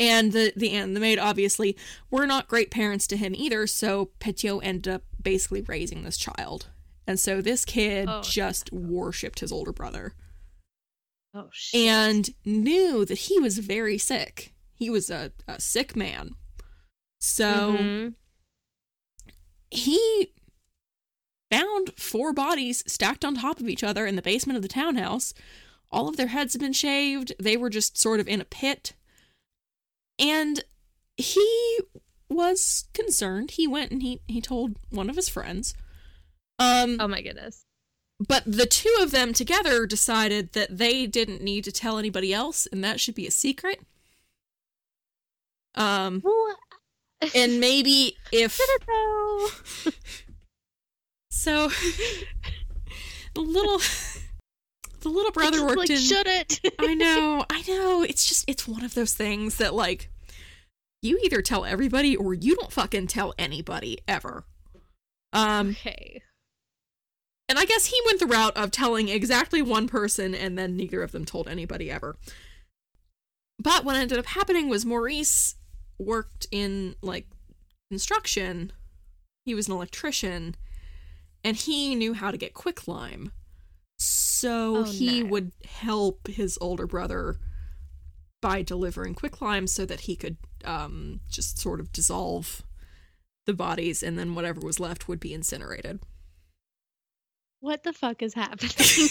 [0.00, 1.76] And the, the aunt and the maid obviously
[2.10, 6.68] were not great parents to him either, so Petiot ended up basically raising this child.
[7.06, 10.14] And so this kid Oh, just worshipped his older brother
[11.34, 11.80] Oh shit.
[11.82, 14.54] and knew that he was very sick.
[14.74, 16.30] He was a, a sick man.
[17.24, 18.14] So Mhm.
[19.70, 20.32] he
[21.52, 25.32] found four bodies stacked on top of each other in the basement of the townhouse.
[25.92, 27.32] All of their heads had been shaved.
[27.38, 28.94] They were just sort of in a pit.
[30.18, 30.64] And
[31.16, 31.78] he
[32.28, 33.52] was concerned.
[33.52, 35.74] He went and he, he told one of his friends.
[36.58, 37.64] Um, Oh my goodness.
[38.18, 42.66] but the two of them together decided that they didn't need to tell anybody else
[42.66, 43.86] and that should be a secret.
[45.74, 46.56] Um, Well,
[47.34, 49.92] and maybe if should it though?
[51.42, 51.70] So
[53.34, 53.80] the little
[55.00, 56.60] the little brother worked like, in Should it?
[56.78, 58.02] I know, I know.
[58.02, 60.08] It's just it's one of those things that like
[61.00, 64.44] you either tell everybody or you don't fucking tell anybody ever.
[65.32, 66.22] Um okay.
[67.48, 71.02] and I guess he went the route of telling exactly one person and then neither
[71.02, 72.16] of them told anybody ever.
[73.58, 75.56] But what ended up happening was Maurice
[75.98, 77.26] worked in like
[77.90, 78.72] construction.
[79.44, 80.54] He was an electrician
[81.44, 83.32] and he knew how to get quicklime.
[83.98, 85.30] So Oh, he no.
[85.30, 87.38] would help his older brother
[88.40, 92.62] by delivering quicklime so that he could um, just sort of dissolve
[93.46, 96.00] the bodies, and then whatever was left would be incinerated.
[97.60, 98.70] What the fuck is happening?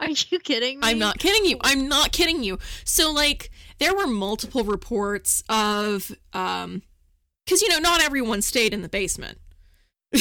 [0.00, 0.88] Are you kidding me?
[0.88, 1.58] I'm not kidding you.
[1.60, 2.58] I'm not kidding you.
[2.84, 6.82] So like there were multiple reports of um
[7.48, 9.38] cuz you know not everyone stayed in the basement.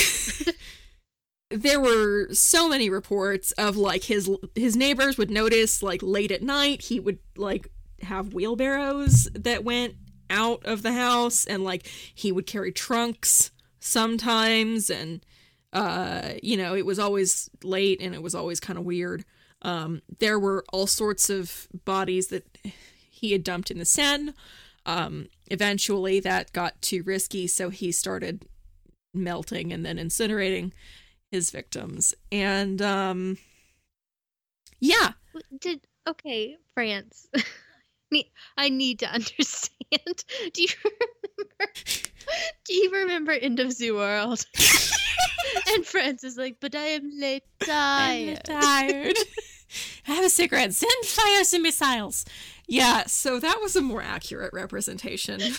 [1.50, 6.42] there were so many reports of like his his neighbors would notice like late at
[6.42, 7.70] night he would like
[8.02, 9.96] have wheelbarrows that went
[10.30, 15.26] out of the house and like he would carry trunks sometimes and
[15.72, 19.24] uh you know it was always late and it was always kind of weird
[19.62, 22.58] um there were all sorts of bodies that
[23.18, 24.34] he had dumped in the Seine
[24.86, 28.46] um eventually that got too risky so he started
[29.14, 30.72] melting and then incinerating
[31.32, 33.38] his victims and um
[34.80, 35.12] yeah
[35.60, 37.28] Did okay, France.
[38.58, 40.24] I need to understand.
[40.54, 41.74] Do you remember?
[42.66, 44.46] Do you remember End of Zoo World?
[45.74, 48.44] and France is like, but I am late tired.
[48.44, 49.18] tired.
[50.04, 50.74] Have a cigarette.
[50.74, 52.26] Send fire some missiles.
[52.68, 55.42] Yeah, so that was a more accurate representation.
[55.42, 55.54] and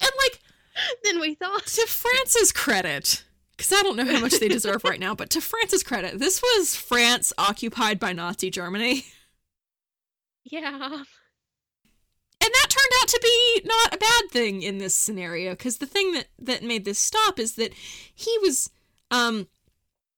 [0.00, 0.40] like
[1.04, 1.66] Then we thought.
[1.66, 3.24] to France's credit,
[3.56, 6.42] because I don't know how much they deserve right now, but to France's credit, this
[6.42, 9.04] was France occupied by Nazi Germany.
[10.44, 10.64] Yeah.
[12.44, 15.86] And that turned out to be not a bad thing in this scenario, because the
[15.86, 17.72] thing that, that made this stop is that
[18.12, 18.68] he was,
[19.12, 19.46] um,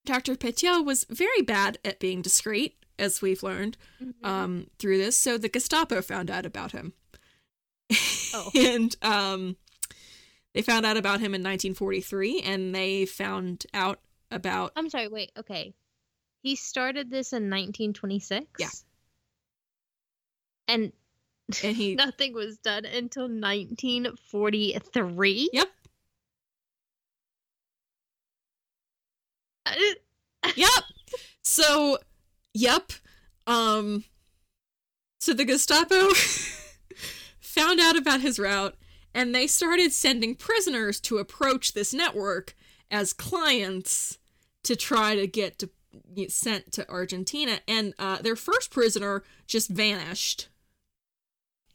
[0.07, 0.35] Dr.
[0.35, 4.24] Petiot was very bad at being discreet, as we've learned Mhm.
[4.24, 5.16] um, through this.
[5.18, 6.92] So the Gestapo found out about him.
[8.34, 8.51] Oh.
[8.57, 9.57] and um,
[10.53, 14.72] they found out about him in 1943, and they found out about.
[14.76, 15.74] I'm sorry, wait, okay.
[16.42, 18.47] He started this in 1926?
[18.59, 18.68] Yeah.
[20.68, 20.92] And
[21.62, 21.95] And he.
[21.97, 25.51] nothing was done until 1943?
[25.53, 25.70] Yep.
[30.57, 30.68] Yep.
[31.42, 31.99] So,
[32.55, 32.93] yep.
[33.47, 34.05] Um.
[35.21, 36.11] So the Gestapo
[37.41, 38.77] found out about his route,
[39.15, 42.55] and they started sending prisoners to approach this network
[42.91, 44.19] as clients
[44.65, 45.71] to try to get to,
[46.15, 47.61] get sent to Argentina.
[47.67, 50.49] And uh, their first prisoner just vanished.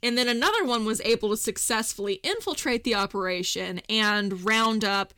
[0.02, 5.14] And then another one was able to successfully infiltrate the operation and round up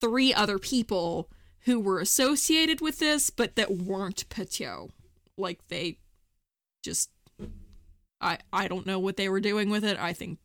[0.00, 1.30] three other people
[1.66, 4.90] who were associated with this, but that weren't Petiot.
[5.36, 5.98] Like they
[6.82, 7.10] just,
[8.20, 9.98] I I don't know what they were doing with it.
[9.98, 10.38] I think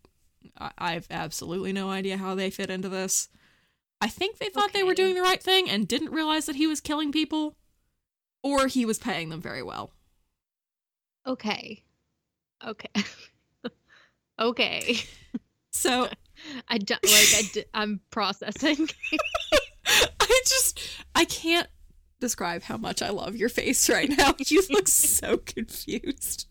[0.60, 3.30] I, I've absolutely no idea how they fit into this.
[4.02, 6.66] I think they thought they were doing the right thing and didn't realize that he
[6.68, 7.56] was killing people,
[8.44, 9.92] or he was paying them very well.
[11.26, 11.84] okay.
[12.66, 12.90] Okay.
[14.40, 14.98] okay.
[15.72, 16.08] So
[16.68, 18.90] I don't like I d- I'm processing.
[20.46, 20.80] Just
[21.16, 21.68] I can't
[22.20, 24.36] describe how much I love your face right now.
[24.48, 26.48] You look so confused.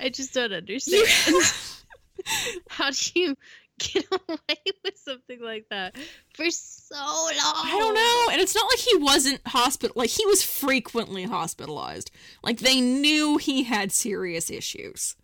[0.00, 1.08] I just don't understand.
[2.68, 3.36] How do you
[3.78, 5.96] get away with something like that
[6.34, 7.34] for so long?
[7.36, 8.32] I don't know.
[8.32, 12.10] And it's not like he wasn't hospital like he was frequently hospitalized.
[12.42, 15.16] Like they knew he had serious issues.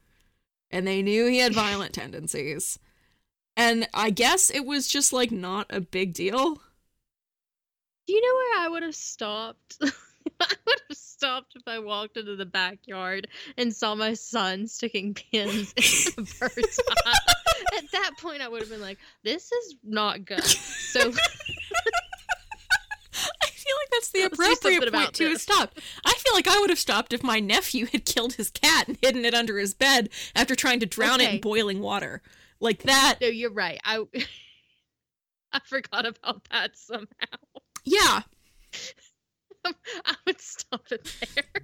[0.71, 2.79] And they knew he had violent tendencies.
[3.61, 6.55] And I guess it was just like not a big deal.
[8.07, 9.77] Do you know where I would have stopped?
[9.83, 15.13] I would have stopped if I walked into the backyard and saw my son sticking
[15.13, 17.15] pins in the bird's eye.
[17.77, 21.13] At that point, I would have been like, "This is not good." So I feel
[21.13, 21.60] like
[23.93, 25.79] that's the appropriate point to have stopped.
[26.05, 28.99] I feel like I would have stopped if my nephew had killed his cat and
[29.03, 32.23] hidden it under his bed after trying to drown it in boiling water.
[32.61, 33.19] Like that.
[33.21, 33.81] no, you're right.
[33.85, 34.05] I
[35.53, 37.07] I forgot about that somehow.
[37.85, 38.23] Yeah.
[39.65, 41.63] I would stop it there.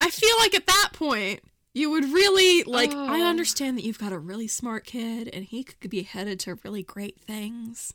[0.00, 1.40] I feel like at that point,
[1.74, 2.92] you would really like.
[2.92, 3.26] I Oh.
[3.26, 6.82] understand that you've got a really smart kid, and he could be headed to really
[6.82, 7.94] great things.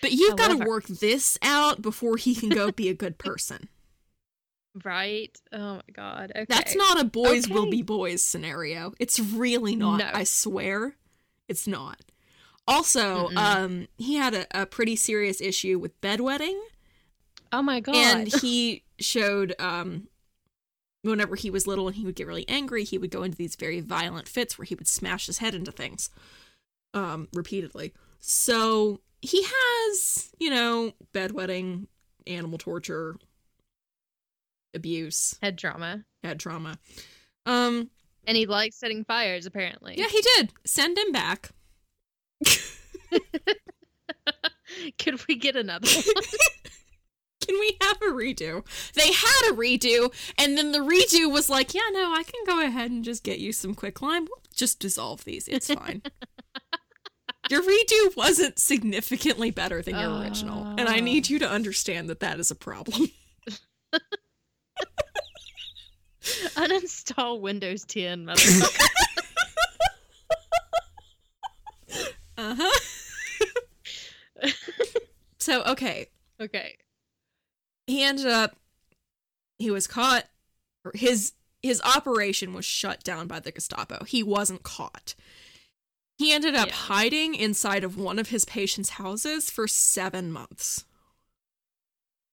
[0.00, 3.68] But you've got to work this out before he can go be a good person.
[4.84, 5.38] Right?
[5.52, 6.32] Oh my god.
[6.34, 6.46] Okay.
[6.48, 8.94] That's not a boys will be boys scenario.
[8.98, 9.98] It's really not.
[9.98, 10.10] No.
[10.14, 10.96] I swear,
[11.46, 12.00] it's not.
[12.66, 13.36] Also, Mm-mm.
[13.36, 16.58] um, he had a, a pretty serious issue with bedwetting.
[17.52, 17.94] Oh my god.
[17.94, 20.08] and he showed um
[21.02, 23.56] whenever he was little and he would get really angry he would go into these
[23.56, 26.08] very violent fits where he would smash his head into things
[26.94, 31.86] um repeatedly so he has you know bedwetting
[32.26, 33.16] animal torture
[34.74, 36.04] abuse head trauma.
[36.22, 36.78] head trauma
[37.46, 37.88] um
[38.26, 39.94] And he likes setting fires, apparently.
[39.98, 40.52] Yeah, he did.
[40.64, 41.50] Send him back.
[44.98, 46.24] Could we get another one?
[47.46, 48.64] Can we have a redo?
[48.94, 52.64] They had a redo, and then the redo was like, yeah, no, I can go
[52.64, 54.24] ahead and just get you some quicklime.
[54.26, 55.48] We'll just dissolve these.
[55.48, 56.02] It's fine.
[57.50, 62.20] your redo wasn't significantly better than your original, and I need you to understand that
[62.20, 63.08] that is a problem.
[66.22, 68.88] Uninstall Windows 10, motherfucker.
[72.38, 74.48] Uh huh.
[75.38, 76.08] so, okay,
[76.40, 76.78] okay.
[77.86, 78.56] he ended up
[79.58, 80.24] he was caught
[80.94, 81.32] his
[81.62, 84.04] his operation was shut down by the Gestapo.
[84.04, 85.14] He wasn't caught.
[86.22, 86.74] He ended up Yeah.
[86.74, 90.84] hiding inside of one of his patients' houses for 7 months.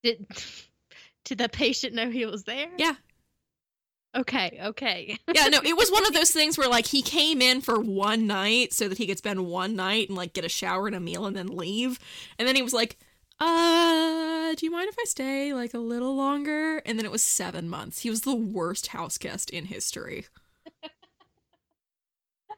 [0.04, 0.28] Did
[1.26, 2.70] did the patient know he was there?
[2.78, 2.96] Yeah.
[4.16, 5.18] Okay, okay.
[5.34, 8.28] Yeah, no, it was one of those things where like he came in for one
[8.28, 11.00] night so that he could spend one night and like get a shower and a
[11.00, 12.00] meal and then leave.
[12.38, 12.96] And then he was like,
[13.40, 17.24] "Uh, do you mind if I stay like a little longer?" And then it was
[17.24, 18.02] 7 months.
[18.02, 20.28] He was the worst house guest in history.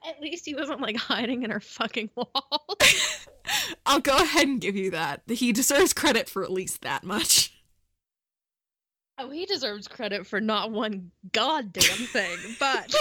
[0.08, 2.76] At least he wasn't like hiding in her fucking wall.
[3.86, 5.22] I'll go ahead and give you that.
[5.28, 7.52] He deserves credit for at least that much.
[9.18, 12.92] oh, he deserves credit for not one goddamn thing, but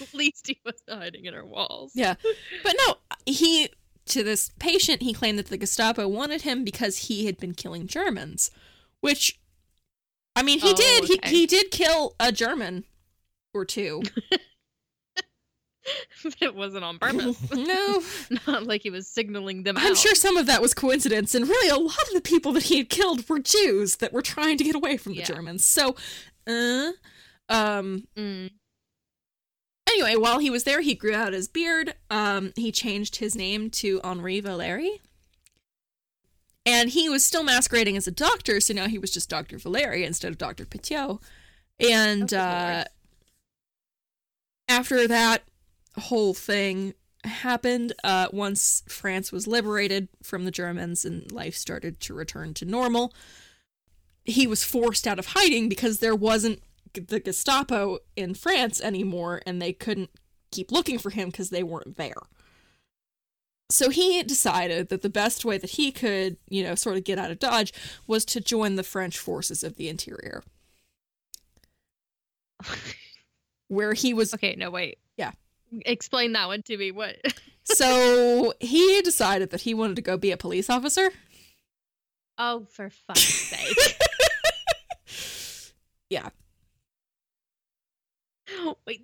[0.00, 1.92] at least he was hiding in her walls.
[1.94, 2.14] Yeah.
[2.62, 3.68] But no, he
[4.06, 7.86] to this patient, he claimed that the Gestapo wanted him because he had been killing
[7.86, 8.50] Germans,
[9.00, 9.38] which
[10.34, 11.04] I mean, he Oh, did.
[11.04, 11.28] okay.
[11.30, 12.84] He he did kill a German
[13.54, 14.02] or two.
[16.24, 17.50] but it wasn't on purpose.
[17.52, 18.02] no,
[18.46, 19.96] Not like he was signaling them I'm out.
[19.98, 22.78] sure some of that was coincidence, and really a lot of the people that he
[22.78, 25.24] had killed were Jews that were trying to get away from the Yeah.
[25.26, 25.64] Germans.
[25.64, 25.96] So,
[26.46, 26.92] uh,
[27.48, 28.50] um, Mm.
[29.88, 31.94] Anyway, while he was there, he grew out his beard.
[32.08, 35.00] Um, he changed his name to Henri Valeri.
[36.64, 39.58] And he was still masquerading as a doctor, so now he was just Dr.
[39.58, 40.64] Valeri instead of Dr.
[40.64, 41.20] Petiot.
[41.80, 42.84] And good uh,
[44.68, 45.42] after that
[46.00, 52.14] whole thing happened, uh, once France was liberated from the Germans and life started to
[52.14, 53.12] return to normal,
[54.24, 56.60] he was forced out of hiding because there wasn't
[56.94, 60.10] the Gestapo in France anymore and they couldn't
[60.50, 62.14] keep looking for him because they weren't there.
[63.70, 67.18] So he decided that the best way that he could, you know, sort of get
[67.18, 67.72] out of Dodge
[68.06, 70.42] was to join the French forces of the interior,
[73.68, 74.98] where he was okay, no wait.
[75.80, 76.90] Explain that one to me.
[76.90, 77.16] What?
[77.64, 81.12] So he decided that he wanted to go be a police officer.
[82.36, 83.96] Oh, for fuck's sake!
[86.10, 86.30] Yeah.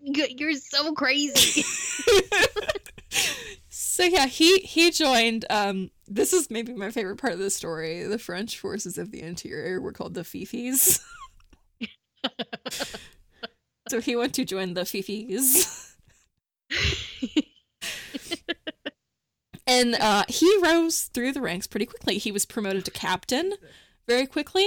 [0.03, 1.63] You're so crazy.
[3.69, 5.45] so yeah, he he joined.
[5.49, 8.03] Um, this is maybe my favorite part of the story.
[8.03, 11.01] The French forces of the interior were called the Fifis.
[13.89, 15.95] so he went to join the Fifis,
[19.67, 22.19] and uh, he rose through the ranks pretty quickly.
[22.19, 23.55] He was promoted to captain
[24.07, 24.67] very quickly,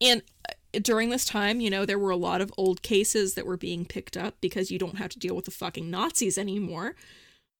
[0.00, 3.46] and uh, during this time, you know, there were a lot of old cases that
[3.46, 6.94] were being picked up because you don't have to deal with the fucking Nazis anymore.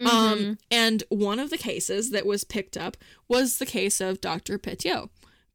[0.01, 0.07] Mhm.
[0.07, 2.97] Um, and one of the cases that was picked up
[3.29, 4.59] was the case of Dr.
[4.59, 5.09] Petiot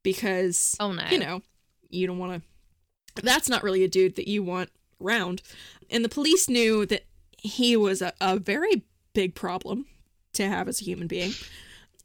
[0.04, 1.04] because, oh no.
[1.12, 1.42] you know,
[1.90, 2.44] you don't want
[3.16, 4.70] to, that's not really a dude that you want
[5.00, 5.44] around.
[5.90, 7.04] And the police knew that
[7.42, 8.84] he was a, a very
[9.14, 9.86] big problem
[10.34, 11.34] to have as a human being.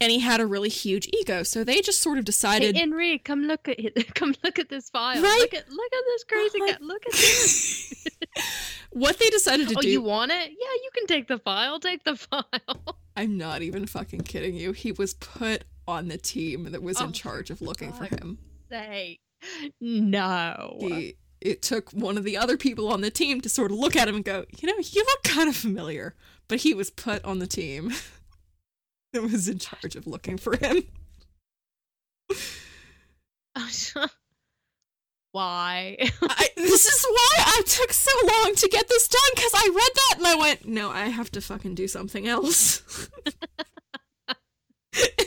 [0.00, 1.42] And he had a really huge ego.
[1.42, 2.76] So they just sort of Hey, decided.
[2.76, 4.14] Henry, come look at it.
[4.14, 5.22] Come look at this file.
[5.22, 5.38] Right?
[5.40, 6.84] Look at look at this crazy Like- guy.
[6.84, 8.06] Look at this.
[8.90, 9.88] what they decided to oh, do.
[9.88, 10.50] Oh, you want it?
[10.50, 11.78] Yeah, you can take the file.
[11.80, 12.98] Take the file.
[13.16, 14.72] I'm not even fucking kidding you.
[14.72, 18.38] He was put on the team that was Oh, in charge of looking for him.
[18.70, 19.20] Say
[19.80, 20.76] no.
[20.80, 23.96] he it took one of the other people on the team to sort of look
[23.96, 26.14] at him and go, you know, you look kind of familiar.
[26.48, 27.92] But he was put on the team
[29.12, 30.84] that was in charge of looking for him.
[35.32, 35.96] Why?
[36.22, 39.90] I, this is why I took so long to get this done because I read
[39.94, 43.10] that and I went, no, I have to fucking do something else.
[43.26, 44.34] and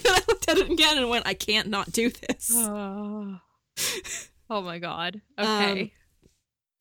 [0.02, 2.52] then I looked at it again and went, I can't not do this.
[2.56, 3.40] oh.
[4.50, 5.22] oh my god.
[5.38, 5.94] Um, Okay.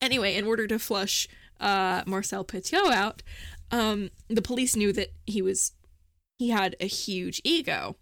[0.01, 1.27] Anyway, in order to flush
[1.59, 3.21] uh, Marcel Petiot out,
[3.71, 5.73] um, the police knew that he was
[6.37, 7.97] he had a huge ego,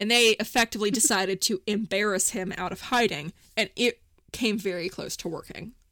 [0.00, 4.00] and they effectively decided to embarrass him out of hiding, and it
[4.32, 5.72] came very close to working.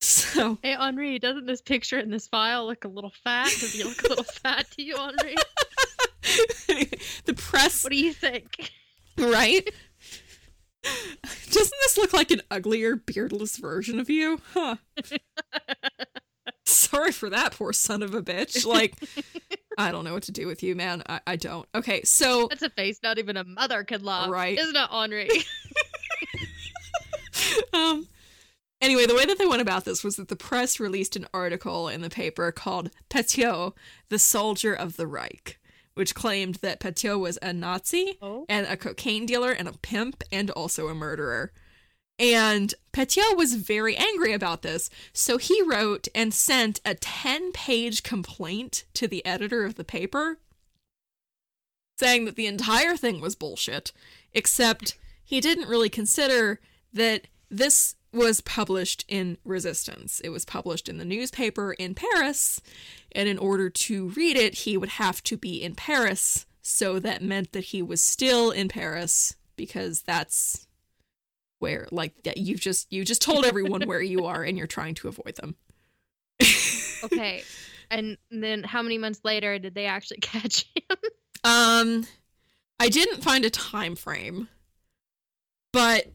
[0.00, 3.46] So Hey Henri, doesn't this picture in this file look a little fat?
[3.46, 5.34] Does he look a little fat to you, Henri?
[7.24, 8.70] the press, What do you think?
[9.18, 9.68] right?
[11.50, 14.40] Doesn't this look like an uglier, beardless version of you?
[14.54, 14.76] Huh.
[16.64, 18.66] Sorry for that, poor son of a bitch.
[18.66, 18.94] Like,
[19.78, 21.02] I don't know what to do with you, man.
[21.08, 21.66] I, I don't.
[21.74, 24.30] Okay, so That's a face not even a mother could love.
[24.30, 24.58] Right.
[24.58, 25.28] Isn't it, Henri?
[27.72, 28.06] um
[28.80, 31.88] anyway the way that they went about this was that the press released an article
[31.88, 33.74] in the paper called Petiot,
[34.08, 35.58] the soldier of the Reich,
[35.98, 38.46] which claimed that Petiot was a Nazi oh.
[38.48, 41.50] and a cocaine dealer and a pimp and also a murderer.
[42.20, 48.04] And Petiot was very angry about this, so he wrote and sent a 10 page
[48.04, 50.38] complaint to the editor of the paper
[51.98, 53.90] saying that the entire thing was bullshit,
[54.32, 56.60] except he didn't really consider
[56.92, 60.20] that this was published in Resistance.
[60.20, 62.60] It was published in the newspaper in Paris,
[63.12, 67.22] and in order to read it, he would have to be in Paris, so that
[67.22, 70.66] meant that he was still in Paris because that's
[71.58, 75.08] where like you've just you just told everyone where you are and you're trying to
[75.08, 75.56] avoid them.
[77.04, 77.42] Okay.
[77.90, 80.96] And then how many months later did they actually catch him?
[81.44, 82.06] Um,
[82.80, 84.48] I didn't find a time frame,
[85.72, 86.06] but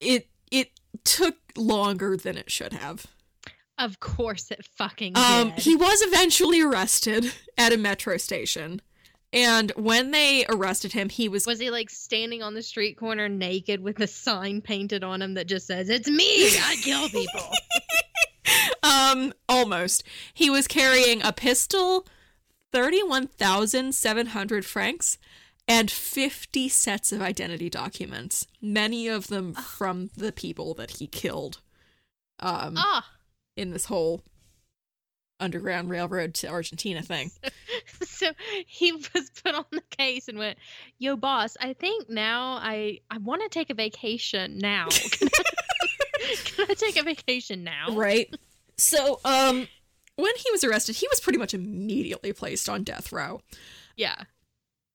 [0.00, 0.70] it it
[1.04, 3.06] took longer than it should have.
[3.78, 5.58] Of course it fucking Um, did.
[5.60, 8.80] he was eventually arrested at a metro station,
[9.32, 13.28] and when they arrested him, he was was he like standing on the street corner
[13.28, 17.48] naked with a sign painted on him that just says, It's me, I kill people.
[18.82, 20.04] um almost.
[20.34, 22.06] He was carrying a pistol,
[22.72, 25.18] thirty-one thousand seven hundred francs.
[25.72, 31.60] And 50 sets of identity documents, many of them from the people that he killed.
[32.40, 33.08] Um, ah.
[33.56, 34.22] in this whole
[35.40, 37.30] underground railroad to Argentina thing.
[38.02, 38.32] so
[38.66, 40.58] he was put on the case and went,
[40.98, 44.88] "Yo, boss, I think now I I want to take a vacation now.
[44.90, 48.34] Can I, can I take a vacation now?" Right.
[48.78, 49.68] So, um
[50.16, 53.40] when he was arrested, he was pretty much immediately placed on death row.
[53.96, 54.16] Yeah.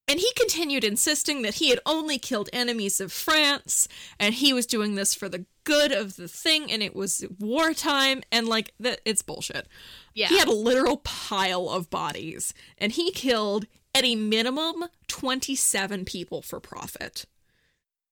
[0.08, 3.88] And he continued insisting that he had only killed enemies of France
[4.18, 8.22] and he was doing this for the good of the thing and it was wartime
[8.32, 9.68] and like that it's bullshit.
[10.14, 10.28] Yeah.
[10.28, 16.40] He had a literal pile of bodies and he killed at a minimum 27 people
[16.40, 17.26] for profit.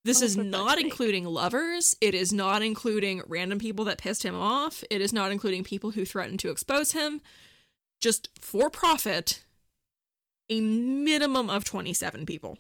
[0.04, 1.96] This Oh, is not including lovers.
[2.00, 4.84] It is not including random people that pissed him off.
[4.90, 7.22] It is not including people who threatened to expose him.
[8.00, 9.42] Just for profit,
[10.48, 12.58] a minimum of 27 people.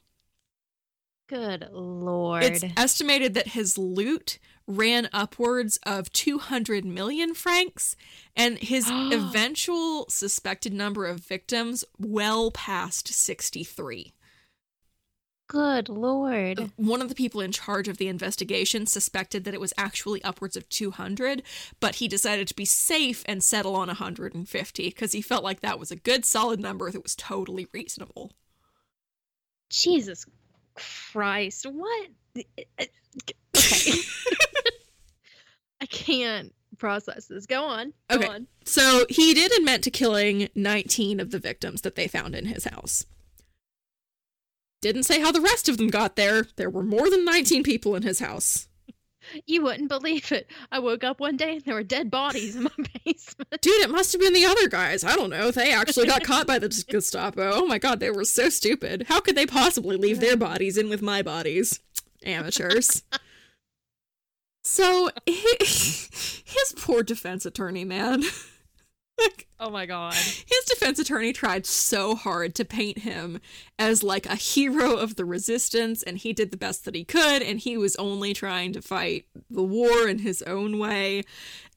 [1.28, 2.44] Good lord.
[2.44, 7.96] It's estimated that his loot ran upwards of 200 million francs
[8.36, 14.12] and his eventual suspected number of victims well past 63.
[15.48, 16.72] Good lord.
[16.76, 20.56] One of the people in charge of the investigation suspected that it was actually upwards
[20.56, 21.42] of 200,
[21.78, 25.78] but he decided to be safe and settle on 150 because he felt like that
[25.78, 28.32] was a good solid number that was totally reasonable.
[29.70, 30.26] Jesus
[30.74, 31.64] Christ.
[31.70, 32.08] What?
[32.36, 32.42] Eh,
[32.78, 32.86] eh,
[33.22, 33.34] okay.
[35.80, 37.46] I can't process this.
[37.46, 37.92] Go on.
[38.10, 38.26] Go Okay.
[38.28, 38.46] on.
[38.64, 42.64] So he did admit to killing 19 of the victims that they found in his
[42.64, 43.06] house.
[44.86, 46.46] Didn't say how the rest of them got there.
[46.54, 48.68] There were more than 19 people in his house.
[49.44, 50.48] You wouldn't believe it.
[50.70, 52.70] I woke up one day and there were dead bodies in my
[53.04, 53.60] basement.
[53.60, 55.02] Dude, it must have been the other guys.
[55.02, 55.50] I don't know.
[55.50, 57.50] They actually got caught by the Gestapo.
[57.52, 59.06] Oh my god, they were so stupid.
[59.08, 61.80] How could they possibly leave their bodies in with my bodies?
[62.24, 63.02] Amateurs.
[64.68, 68.24] So, his poor defense attorney, man.
[69.20, 70.12] like, Oh my god.
[70.14, 73.40] His defense attorney tried so hard to paint him
[73.78, 77.42] as like a hero of the resistance, and he did the best that he could,
[77.42, 81.22] and he was only trying to fight the war in his own way,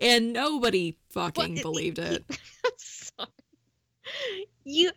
[0.02, 1.62] and nobody fucking What?
[1.62, 2.26] believed it.
[4.64, 4.92] You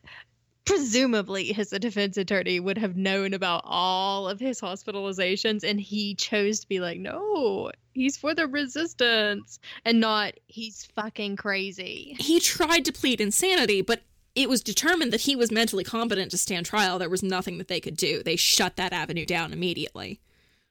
[0.73, 6.61] presumably his defense attorney would have known about all of his hospitalizations and he chose
[6.61, 12.85] to be like no he's for the resistance and not he's fucking crazy He tried
[12.87, 14.03] to plead insanity, but
[14.35, 16.99] it was determined that he was mentally competent to stand trial.
[16.99, 18.23] There was nothing that they could do.
[18.23, 20.21] They shut that avenue down immediately.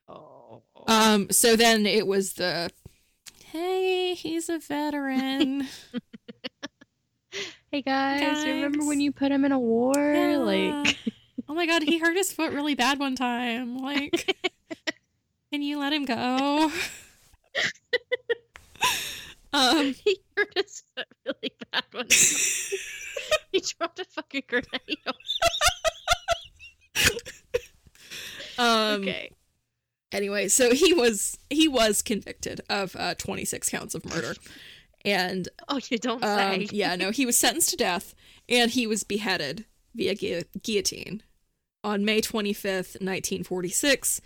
[0.07, 2.71] oh Um, so then it was the
[3.45, 5.67] hey, he's a veteran.
[7.71, 10.37] hey guys, remember when you put him in a war Yeah.
[10.37, 10.97] like
[11.49, 13.77] oh my god, he hurt his foot really bad one time.
[13.77, 14.35] Like,
[15.51, 16.71] can you let him go?
[19.53, 22.07] Um, he hurt his foot really bad one.
[22.07, 22.79] Time.
[23.51, 24.97] he dropped a fucking grenade.
[28.57, 29.31] um, okay.
[30.13, 34.35] Anyway, so he was he was convicted of uh, 26 counts of murder,
[35.05, 36.67] and Oh, you don't um, say.
[36.71, 38.13] yeah, no, he was sentenced to death,
[38.49, 41.23] and he was beheaded via gui- guillotine
[41.83, 44.21] on May 25th, 1946.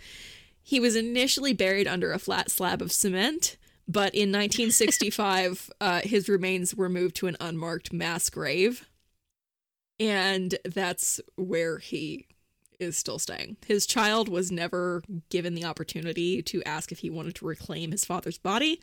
[0.62, 3.56] He was initially buried under a flat slab of cement,
[3.88, 8.88] but in 1965, uh, his remains were moved to an unmarked mass grave,
[9.98, 12.26] and that's where he
[12.78, 13.56] is still staying.
[13.66, 18.04] His child was never given the opportunity to ask if he wanted to reclaim his
[18.04, 18.80] father's body,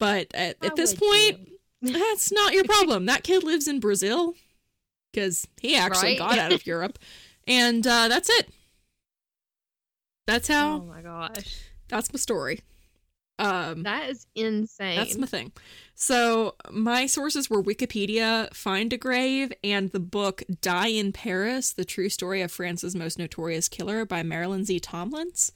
[0.00, 1.48] but at, at this point,
[1.80, 1.92] you?
[1.92, 3.06] that's not your problem.
[3.06, 4.34] that kid lives in Brazil
[5.12, 6.18] because he actually Right?
[6.18, 6.98] got out of Europe,
[7.46, 8.48] and uh, that's it.
[10.26, 10.74] That's how.
[10.74, 11.60] Oh my gosh.
[11.88, 12.60] That's my story.
[13.38, 14.96] Um, That is insane.
[14.96, 15.50] that's my thing.
[15.94, 21.84] So my sources were Wikipedia, Find a Grave, and the book Die in Paris: The
[21.86, 24.80] True Story of France's Most Notorious Killer by Marilyn Z.
[24.80, 25.52] Tomlins.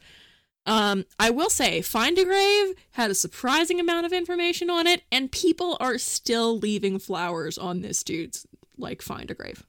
[0.67, 5.03] Um, I will say, Find a Grave had a surprising amount of information on it,
[5.13, 8.47] and people are still leaving flowers on this dude's
[8.79, 9.65] like Find a Grave.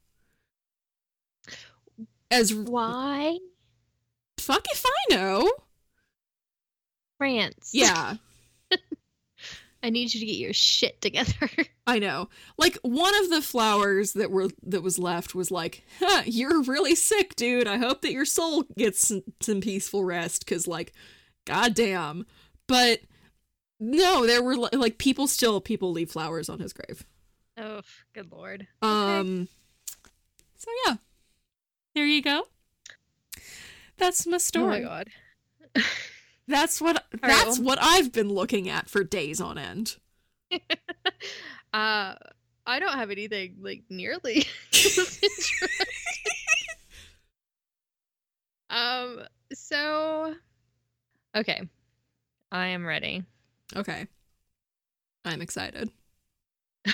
[2.32, 3.40] As Why?
[4.38, 5.52] fuck if I know.
[7.18, 7.72] France.
[7.74, 8.16] Yeah.
[9.86, 11.50] I need you to get your shit together.
[11.88, 12.30] I know.
[12.58, 16.96] Like one of the flowers that were that was left was like, huh, "You're really
[16.96, 17.68] sick, dude.
[17.68, 20.92] I hope that your soul gets some, some peaceful rest cuz like
[21.46, 22.26] goddamn."
[22.68, 23.02] But
[23.80, 27.06] no, there were like people still people leave flowers on his grave.
[27.58, 27.82] oh,
[28.14, 28.66] good lord.
[28.82, 29.48] Um
[30.58, 30.96] So yeah.
[31.94, 32.48] There you go.
[33.98, 34.66] That's my Oh story.
[34.66, 35.10] my god.
[36.48, 39.96] That's what right, that's well- what I've been looking at for days on end.
[41.74, 42.16] uh
[42.68, 44.46] I don't have anything like nearly
[48.70, 49.20] um
[49.54, 50.34] so
[51.36, 51.62] okay.
[52.52, 53.24] I am ready.
[53.76, 54.08] Okay.
[55.26, 55.90] I'm excited.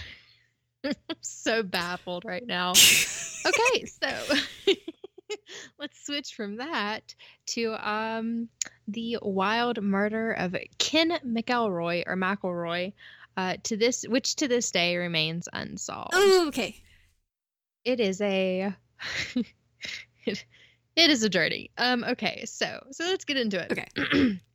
[0.83, 2.71] I'm so baffled right now.
[2.71, 4.35] okay, so
[5.79, 7.15] let's switch from that
[7.47, 8.49] to um
[8.87, 12.93] the wild murder of Ken McElroy or McElroy,
[13.37, 16.13] uh, to this which to this day remains unsolved.
[16.13, 16.81] Oh, okay.
[17.83, 18.75] It is a
[20.25, 20.45] it,
[20.95, 21.71] it is a dirty.
[21.77, 23.71] Um okay, so so let's get into it.
[23.71, 24.39] Okay.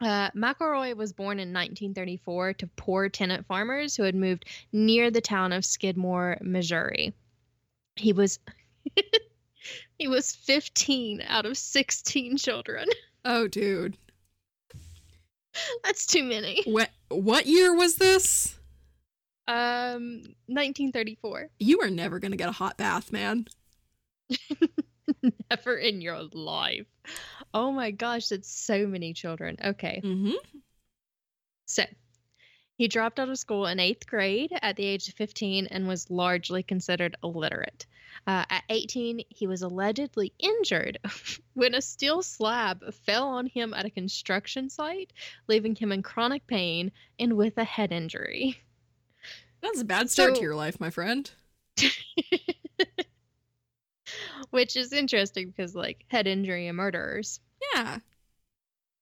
[0.00, 5.20] Uh, McElroy was born in 1934 to poor tenant farmers who had moved near the
[5.20, 7.14] town of Skidmore, Missouri.
[7.96, 8.38] He was
[9.98, 12.88] he was 15 out of 16 children.
[13.26, 13.96] Oh, dude.
[15.82, 16.62] That's too many.
[16.66, 18.58] What what year was this?
[19.48, 21.48] Um, 1934.
[21.58, 23.46] You are never gonna get a hot bath, man.
[25.50, 26.86] Never in your life.
[27.52, 29.56] Oh my gosh, that's so many children.
[29.64, 30.00] Okay.
[30.04, 30.32] Mm-hmm.
[31.66, 31.84] So,
[32.76, 36.10] he dropped out of school in eighth grade at the age of 15 and was
[36.10, 37.86] largely considered illiterate.
[38.26, 40.98] Uh, at 18, he was allegedly injured
[41.54, 45.12] when a steel slab fell on him at a construction site,
[45.48, 48.58] leaving him in chronic pain and with a head injury.
[49.62, 51.30] That's a bad start So- to your life, my friend.
[54.50, 57.40] Which is interesting because, like, head injury and murderers,
[57.74, 57.98] Yeah.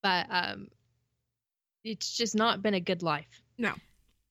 [0.03, 0.69] but um,
[1.85, 3.43] it's just not been a good life.
[3.59, 3.75] No.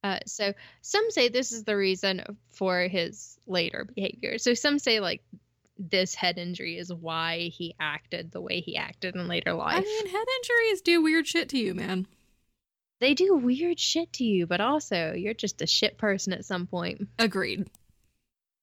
[0.04, 4.38] Uh, so some say this is the reason for his later behavior.
[4.40, 5.22] So some say like
[5.78, 9.78] this head injury is why he acted the way he acted in later life.
[9.78, 12.08] I mean, head injuries do weird shit to you, man.
[13.00, 16.68] they do weird shit to you, but also you're just a shit person at some
[16.68, 17.08] point.
[17.20, 17.68] Agreed.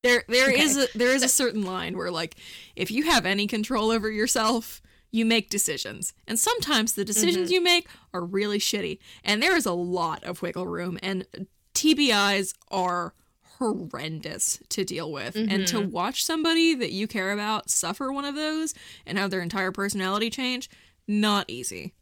[0.05, 0.63] There there Okay.
[0.63, 2.37] is a there is a certain line where like
[2.77, 4.81] if you have any control over yourself,
[5.11, 6.13] you make decisions.
[6.27, 7.55] And sometimes the decisions mm-hmm.
[7.55, 8.99] you make are really shitty.
[9.25, 11.27] And there is a lot of wiggle room and
[11.75, 13.15] TBIs are
[13.59, 15.35] horrendous to deal with.
[15.37, 15.91] And to mm-hmm.
[15.91, 18.75] watch somebody that you care about suffer one of those
[19.07, 20.69] and have their entire personality change,
[21.07, 21.95] not easy.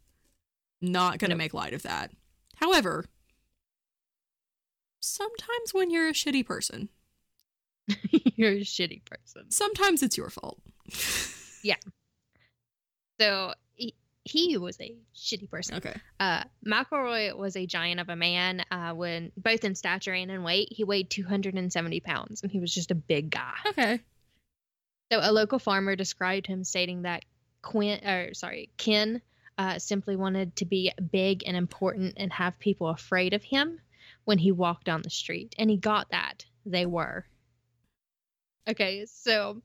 [0.83, 1.39] Not going to Nope.
[1.39, 2.11] make light of that.
[2.57, 3.07] However,
[5.01, 6.91] sometimes when you're a shitty person,
[8.11, 9.51] you're a shitty person.
[9.51, 10.61] sometimes it's your fault.
[13.21, 13.95] So he,
[14.25, 15.77] he was a shitty person.
[15.77, 15.95] okay.
[16.21, 20.43] Uh, McElroy was a giant of a man uh, when both in stature and in
[20.43, 20.69] weight.
[20.71, 23.55] He weighed 270 pounds and he was just a big guy.
[23.69, 24.01] Okay.
[25.13, 27.25] So a local farmer described him, stating that
[27.63, 29.23] Quinn, or sorry, Ken,
[29.57, 33.81] uh, simply wanted to be big and important and have people afraid of him,
[34.25, 36.45] when he walked down the street, and he got that.
[36.67, 37.25] They were.
[38.69, 39.63] Okay, so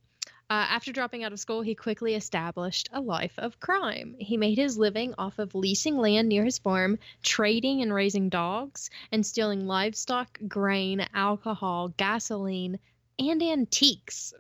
[0.52, 4.18] uh, after dropping out of school, he quickly established a life of crime.
[4.20, 8.90] He made his living off of leasing land near his farm, trading and raising dogs,
[9.14, 12.80] and stealing livestock, grain, alcohol, gasoline,
[13.18, 14.34] and antiques.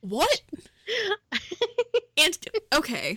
[0.00, 0.42] What?
[2.18, 2.38] and
[2.74, 3.16] okay.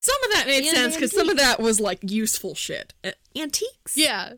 [0.00, 2.94] Some of that made And sense because some of that was like useful shit.
[3.02, 3.96] Uh, antiques?
[3.96, 4.34] yeah.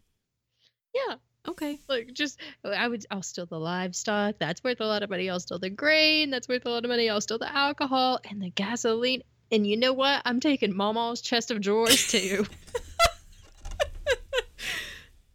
[0.95, 1.17] Yeah.
[1.47, 1.79] Okay.
[1.89, 4.37] Like just I would I'll steal the livestock.
[4.39, 5.29] That's worth a lot of money.
[5.29, 6.31] I'll steal the grain.
[6.31, 7.11] That's worth a lot of money.
[7.11, 9.23] I'll steal the alcohol and the gasoline.
[9.53, 10.23] And you know what?
[10.25, 12.47] I'm taking Mama's chest of drawers too.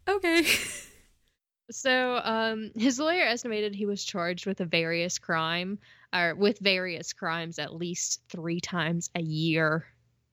[0.08, 0.44] Okay.
[1.70, 5.78] so um his lawyer estimated he was charged with a various crime
[6.12, 9.86] or with various crimes at least three times a year.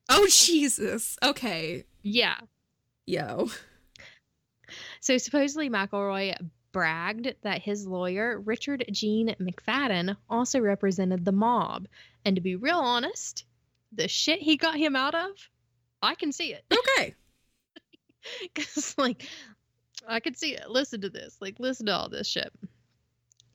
[0.10, 1.18] Oh Jesus.
[1.22, 1.84] Okay.
[2.02, 2.38] Yeah.
[3.06, 3.50] Yo.
[5.00, 6.36] So supposedly McElroy
[6.72, 11.88] bragged that his lawyer, Richard Gene McFadin, also represented the mob.
[12.26, 13.46] And to be real honest,
[13.92, 15.32] the shit he got him out of,
[16.02, 16.64] I can see it.
[17.00, 17.16] Okay.
[18.42, 19.26] Because, like,
[20.08, 20.70] I could see it.
[20.70, 21.38] Listen to this.
[21.40, 22.52] Like, listen to all this shit.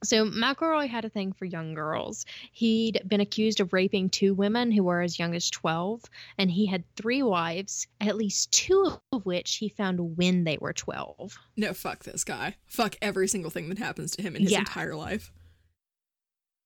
[0.03, 2.25] So, McElroy had a thing for young girls.
[2.51, 6.03] He'd been accused of raping two women who were as young as 12,
[6.37, 10.73] and he had three wives, at least two of which he found when they were
[10.73, 11.37] 12.
[11.55, 12.55] No, fuck this guy.
[12.65, 14.59] Fuck every single thing that happens to him in his Yeah.
[14.59, 15.31] entire life.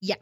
[0.02, 0.16] Yeah.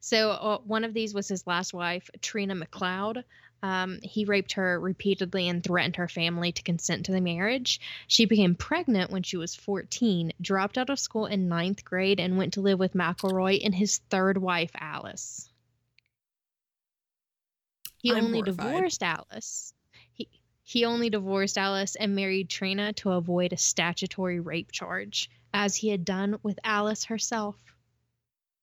[0.00, 3.22] So uh, one of these was his last wife, Trena McCloud.
[3.62, 7.80] Um, he raped her repeatedly and threatened her family to consent to the marriage.
[8.08, 12.36] She became pregnant when she was 14, dropped out of school in ninth grade, and
[12.36, 15.48] went to live with McElroy and his third wife, Alice.
[17.98, 18.72] He I'm only horrified.
[18.72, 19.74] divorced Alice.
[20.12, 20.28] He
[20.64, 25.88] he only divorced Alice and married Trena to avoid a statutory rape charge, as he
[25.90, 27.56] had done with Alice herself.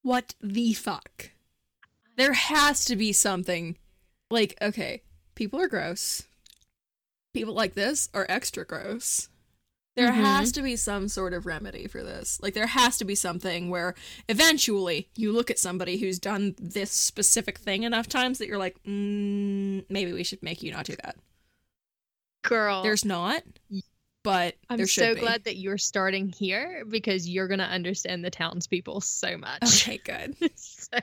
[0.01, 1.31] What the fuck?
[2.17, 3.77] There has to be something.
[4.31, 5.01] Like, okay,
[5.35, 6.23] people are gross.
[7.33, 9.29] People like this are extra gross.
[9.95, 10.15] There Mhm.
[10.21, 12.39] has to be some sort of remedy for this.
[12.41, 13.95] Like, there has to be something where
[14.29, 18.81] eventually you look at somebody who's done this specific thing enough times that you're like,
[18.83, 21.17] mm, maybe we should make you not do that.
[22.43, 23.43] Girl, There's not,
[24.23, 25.21] but I'm so be.
[25.21, 29.87] glad that you're starting here because you're going to understand the townspeople so much.
[29.87, 30.35] Okay, good.
[30.55, 30.99] so,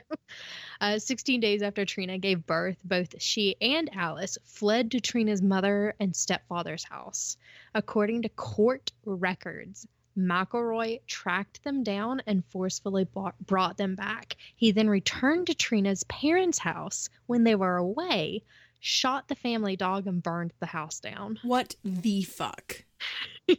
[0.81, 5.95] uh, 16 days after Trena gave birth, both she and Alice fled to Trena's mother
[5.99, 7.37] and stepfather's house.
[7.73, 9.87] According to court records,
[10.17, 14.35] McElroy tracked them down and forcefully bought, brought them back.
[14.55, 18.43] He then returned to Trena's parents' house when they were away,
[18.79, 21.39] shot the family dog, and burned the house down.
[21.43, 22.83] What the fuck?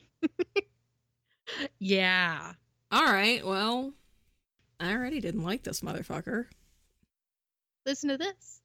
[1.78, 2.52] Yeah.
[2.90, 3.92] All right, well,
[4.78, 6.46] I already didn't like this motherfucker.
[7.86, 8.60] Listen to this.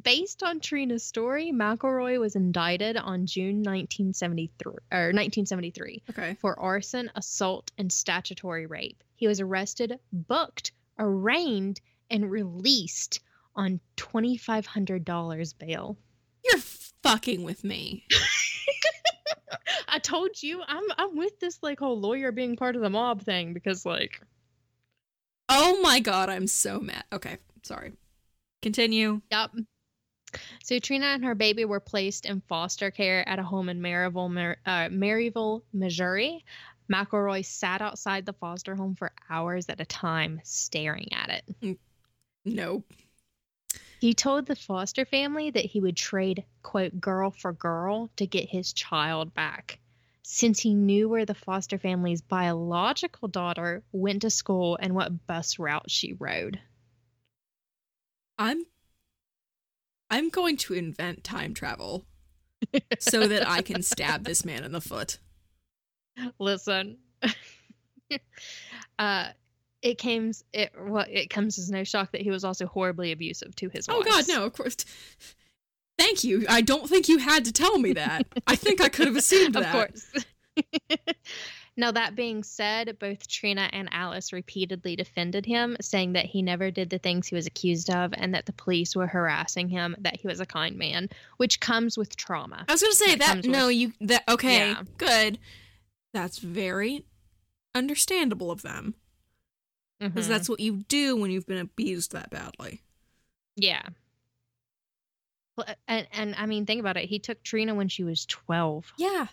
[0.00, 6.34] Based on Trena's story, McElroy was indicted on June 1973 or 1973 Okay.
[6.40, 9.02] for arson, assault, and statutory rape.
[9.16, 11.80] He was arrested, booked, arraigned,
[12.10, 13.18] and released
[13.56, 15.98] on $2,500 bail.
[16.44, 16.62] You're
[17.02, 18.06] fucking with me.
[19.98, 23.22] I told you, I'm I'm with this like whole lawyer being part of the mob
[23.22, 24.20] thing because like
[25.48, 27.02] Oh my god, I'm so mad.
[27.12, 27.94] Okay, sorry.
[28.62, 29.22] Continue.
[29.32, 29.50] Yep.
[30.62, 34.30] So Trena and her baby were placed in foster care at a home in Maryville,
[34.30, 36.44] Mar- uh, Maryville, Missouri.
[36.88, 41.78] McElroy sat outside the foster home for hours at a time, staring at it.
[42.44, 42.84] Nope.
[44.00, 48.48] He told the foster family that he would trade, quote, girl for girl to get
[48.48, 49.80] his child back.
[50.30, 55.58] Since he knew where the foster family's biological daughter went to school and what bus
[55.58, 56.60] route she rode.
[58.36, 58.66] I'm
[60.10, 62.04] I'm going to invent time travel
[62.98, 65.18] so that I can stab this man in the foot.
[66.38, 66.98] Listen.
[68.98, 69.28] uh
[69.80, 73.56] it came it well, it comes as no shock that he was also horribly abusive
[73.56, 74.76] to his Oh god, no, of course.
[75.98, 76.46] Thank you.
[76.48, 78.26] I don't think you had to tell me that.
[78.46, 79.64] I think I could have assumed that.
[79.64, 80.12] of course.
[81.76, 86.70] now that being said, both Trena and Alice repeatedly defended him, saying that he never
[86.70, 90.18] did the things he was accused of and that the police were harassing him, that
[90.20, 92.64] he was a kind man, which comes with trauma.
[92.68, 94.82] I was going to say That that no, with- you that okay, Yeah.
[94.98, 95.38] good.
[96.14, 97.04] That's very
[97.74, 98.94] understandable of them
[100.00, 100.28] because Mhm.
[100.30, 102.82] that's what you do when you've been abused that badly.
[103.56, 103.82] Yeah.
[105.86, 107.08] And and I mean, think about it.
[107.08, 108.92] He took Trena when she was twelve.
[108.98, 109.26] Yeah.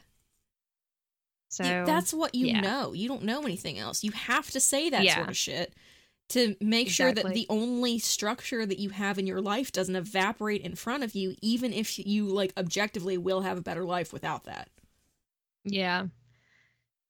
[1.50, 2.62] So You- that's what you yeah.
[2.62, 2.94] know.
[2.94, 4.04] You don't know anything else.
[4.04, 5.16] You have to say that Yeah.
[5.16, 5.74] sort of shit
[6.30, 10.62] to make sure that the only structure that you have in your life doesn't evaporate
[10.62, 14.46] in front of you, even if you like objectively will have a better life without
[14.46, 14.70] that.
[15.64, 16.08] Yeah.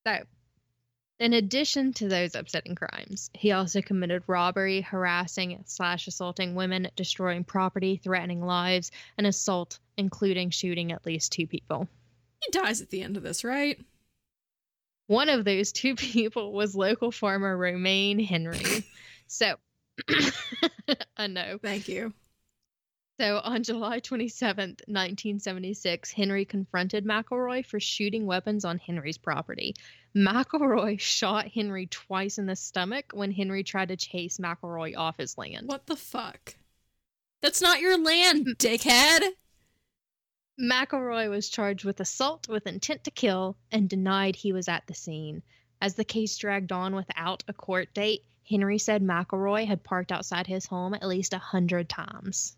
[0.05, 0.23] So,
[1.19, 7.43] in addition to those upsetting crimes, he also committed robbery, harassing slash assaulting women, destroying
[7.43, 11.87] property, threatening lives, and assault, including shooting at least two people.
[12.41, 13.79] He dies at the end of this, right?
[15.07, 18.85] One of those two people was local farmer Romaine Henry.
[19.27, 19.55] so,
[21.17, 21.57] I know.
[21.61, 22.13] Thank you.
[23.17, 29.73] So on July 27th, 1976, Henry confronted McElroy for shooting weapons on Henry's property.
[30.13, 35.37] McElroy shot Henry twice in the stomach when Henry tried to chase McElroy off his
[35.37, 35.69] land.
[35.69, 36.55] What the fuck?
[37.41, 39.21] That's not your land, dickhead.
[40.59, 44.93] McElroy was charged with assault with intent to kill and denied he was at the
[44.93, 45.41] scene.
[45.79, 50.47] As the case dragged on without a court date, Henry said McElroy had parked outside
[50.47, 52.57] his home at least a hundred times.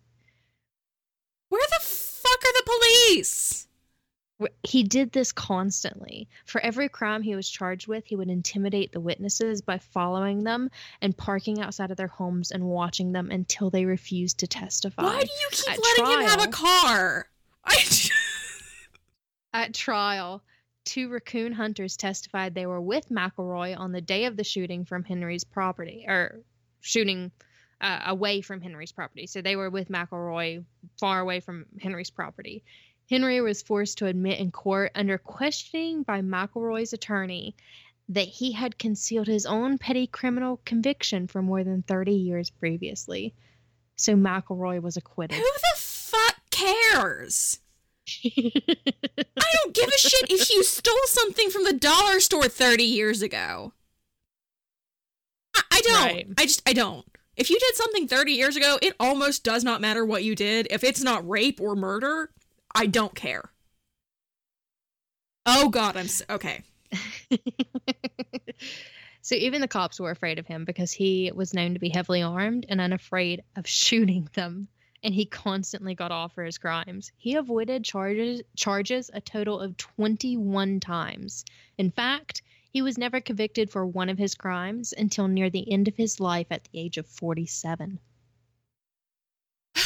[1.49, 3.67] Where the fuck are the police?
[4.61, 6.27] He did this constantly.
[6.45, 10.69] For every crime he was charged with, he would intimidate the witnesses by following them
[11.01, 15.03] and parking outside of their homes and watching them until they refused to testify.
[15.03, 17.29] Why do you keep At letting him have a car?
[17.65, 17.83] I
[19.53, 20.43] At trial,
[20.85, 25.03] two raccoon hunters testified they were with McElroy on the day of the shooting from
[25.03, 26.43] Henry's property, or
[26.79, 27.31] shooting
[27.81, 29.27] uh, away from Henry's property.
[29.27, 30.63] So they were with McElroy
[30.99, 32.63] far away from Henry's property.
[33.09, 37.55] Henry was forced to admit in court under questioning by McElroy's attorney
[38.09, 43.33] that he had concealed his own petty criminal conviction for more than 30 years previously.
[43.95, 45.37] So McElroy was acquitted.
[45.37, 47.59] Who the fuck cares?
[48.07, 53.21] I don't give a shit if you stole something from the dollar store 30 years
[53.21, 53.73] ago.
[55.55, 56.05] I, I don't.
[56.05, 56.27] Right.
[56.37, 57.05] I just, I don't.
[57.37, 60.67] If you did something 30 years ago, it almost does not matter what you did.
[60.71, 62.31] If it's not rape or murder,
[62.73, 63.51] I don't care.
[65.45, 66.63] Oh god, I'm s okay.
[69.21, 72.23] so even the cops were afraid of him because he was known to be heavily
[72.23, 74.67] armed and unafraid of shooting them
[75.03, 79.77] and he constantly got off for his crimes he avoided charges charges a total of
[79.77, 81.45] 21 times
[81.77, 82.41] in fact
[82.77, 86.19] he was never convicted for one of his crimes until near the end of his
[86.19, 87.97] life at the age of 47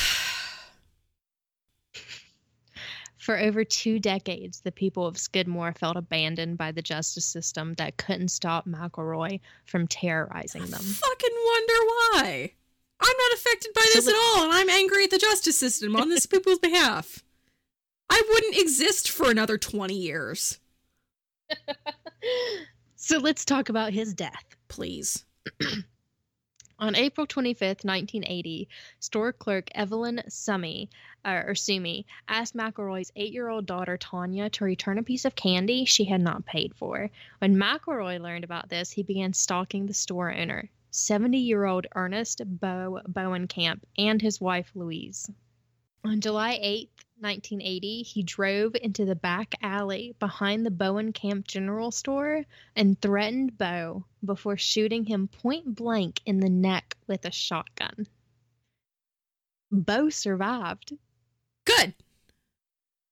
[3.17, 7.95] For over two decades, the people of Skidmore felt abandoned by the justice system that
[7.95, 10.81] couldn't stop McElroy from terrorizing them.
[10.81, 12.51] Fucking wonder why.
[12.99, 15.57] I'm not affected by So this the- at all, and I'm angry at the justice
[15.57, 17.23] system on this people's behalf.
[18.09, 20.59] I wouldn't exist for another 20 years.
[23.01, 24.55] so let's talk about his death.
[24.67, 25.25] Please.
[26.79, 30.87] On April 25th, 1980, store clerk Evelyn Summy,
[31.25, 35.35] uh, or Sumi, asked McElroy's eight year old daughter Tanya to return a piece of
[35.35, 37.09] candy she had not paid for.
[37.39, 42.43] When McElroy learned about this, he began stalking the store owner, 70 year old Ernest
[42.45, 45.27] Bo Bowenkamp, and his wife Louise.
[46.03, 52.43] On July 8th, 1980, he drove into the back alley behind the Bowenkamp General Store
[52.75, 58.07] and threatened Bo before shooting him point blank in the neck with a shotgun.
[59.71, 60.93] Bo survived.
[61.65, 61.93] Good.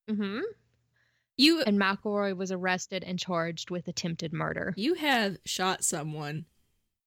[0.10, 0.42] Mm-hmm.
[1.38, 4.74] You And McElroy was arrested and charged with attempted murder.
[4.76, 6.46] you have shot someone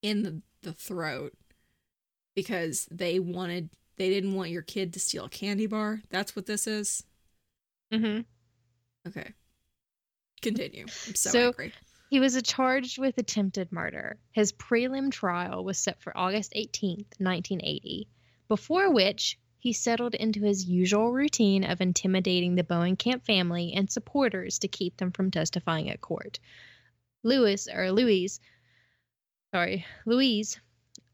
[0.00, 1.34] in the, the throat
[2.34, 6.00] because they wanted they didn't want your kid to steal a candy bar.
[6.10, 7.02] That's what this is.
[7.92, 8.20] Mm-hmm.
[9.08, 9.32] Okay.
[10.40, 10.82] Continue.
[11.06, 11.72] I'm so, So- angry.
[12.10, 14.18] He was charged with attempted murder.
[14.32, 18.06] His prelim trial was set for August 18th, 1980,
[18.48, 24.58] before which he settled into his usual routine of intimidating the Bowenkamp family and supporters
[24.58, 26.38] to keep them from testifying at court.
[27.22, 28.40] Lewis, or Louise,
[29.54, 30.60] sorry, Louise,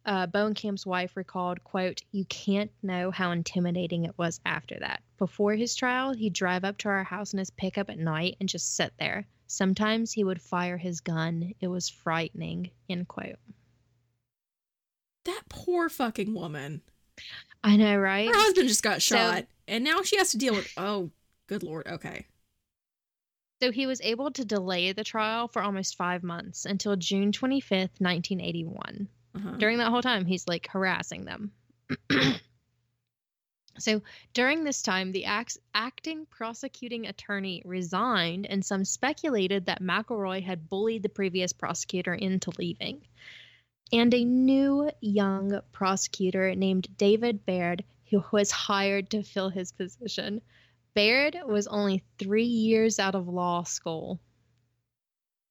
[0.08, 5.02] uh, Bowenkamp's wife recalled, quote, You can't know how intimidating it was after that.
[5.18, 8.48] Before his trial, he'd drive up to our house in his pickup at night and
[8.48, 9.26] just sit there.
[9.48, 11.52] Sometimes he would fire his gun.
[11.60, 13.36] It was frightening, end quote.
[15.26, 16.80] That poor fucking woman.
[17.62, 18.28] I know, right?
[18.28, 20.72] Her husband just got So- shot, and now she has to deal with.
[20.78, 21.10] Oh,
[21.48, 21.86] good lord.
[21.86, 22.26] Okay.
[23.60, 28.00] So he was able to delay the trial for almost five months until June 25th,
[28.00, 29.08] 1981.
[29.34, 29.56] Uh-huh.
[29.58, 31.52] During that whole time, he's like harassing them.
[33.78, 34.02] So
[34.34, 40.68] during this time, the act- acting prosecuting attorney resigned, and some speculated that McElroy had
[40.68, 43.02] bullied the previous prosecutor into leaving.
[43.92, 50.40] And a new young prosecutor named David Baird, who was hired to fill his position.
[50.94, 54.20] Baird was only three years out of law school.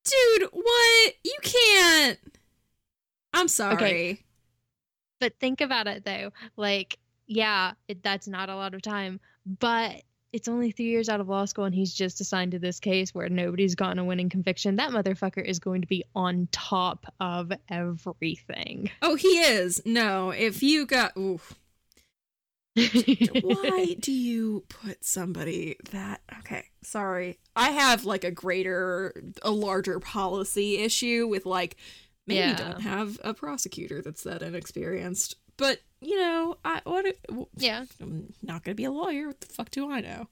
[0.03, 1.13] Dude, what?
[1.23, 2.19] You can't.
[3.33, 4.25] I'm sorry.
[5.19, 6.31] But think about it though.
[6.55, 6.97] Like,
[7.27, 11.29] yeah, it, that's not a lot of time, but it's only three years out of
[11.29, 14.75] law school and he's just assigned to this case where nobody's gotten a winning conviction.
[14.75, 18.91] That motherfucker is going to be on top of everything.
[19.01, 19.81] Oh, he is.
[19.85, 21.15] No, if you got.
[21.17, 21.57] Oof.
[23.41, 26.21] Why do you put somebody that.
[26.39, 27.39] Okay, sorry.
[27.55, 31.77] I have like a greater, a larger policy issue with like
[32.27, 32.55] maybe Yeah.
[32.55, 35.35] don't have a prosecutor that's that inexperienced.
[35.57, 37.05] But you know, I what?
[37.55, 37.85] Yeah.
[37.99, 39.27] I'm not gonna be a lawyer.
[39.27, 40.27] What the fuck do I know?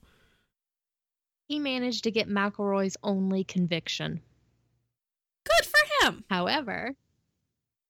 [1.48, 4.20] He managed to get McElroy's only conviction.
[5.44, 6.24] Good for him.
[6.28, 6.94] However,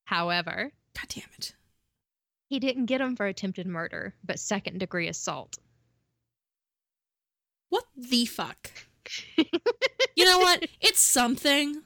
[0.04, 1.54] however, God damn it.
[2.48, 5.58] he didn't get him for attempted murder, but second degree assault.
[7.70, 8.70] What the fuck?
[10.16, 10.66] You know what?
[10.80, 11.82] It's something.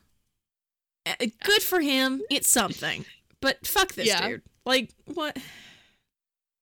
[1.06, 1.14] Uh,
[1.44, 2.22] Good for him.
[2.30, 3.04] It's something.
[3.40, 4.28] But fuck this Yeah.
[4.28, 4.42] dude.
[4.66, 5.38] Like what?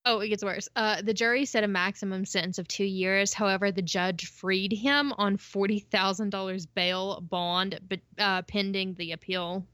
[0.05, 0.69] Oh, it gets worse.
[0.77, 3.35] Uh, the jury set a maximum sentence of two years.
[3.35, 9.12] However, the judge freed him on forty thousand dollars bail bond, but uh, pending the
[9.12, 9.66] appeal.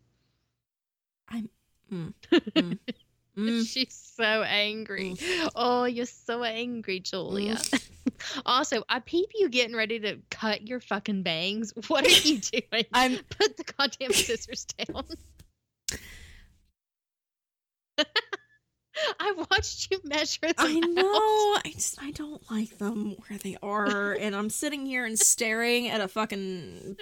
[1.93, 2.12] Mm.
[3.36, 3.66] Mm.
[3.66, 5.15] She's so angry.
[5.55, 7.59] Oh, you're so angry, Julia.
[8.47, 11.73] Also, I peep you getting ready to cut your fucking bangs.
[11.89, 12.85] What are you doing?
[12.93, 15.05] I'm Put the goddamn scissors down.
[19.21, 20.91] I watched you measure them I out.
[20.91, 21.05] know.
[21.65, 25.89] I just I don't like them where they are, and I'm sitting here and staring
[25.89, 26.97] at a fucking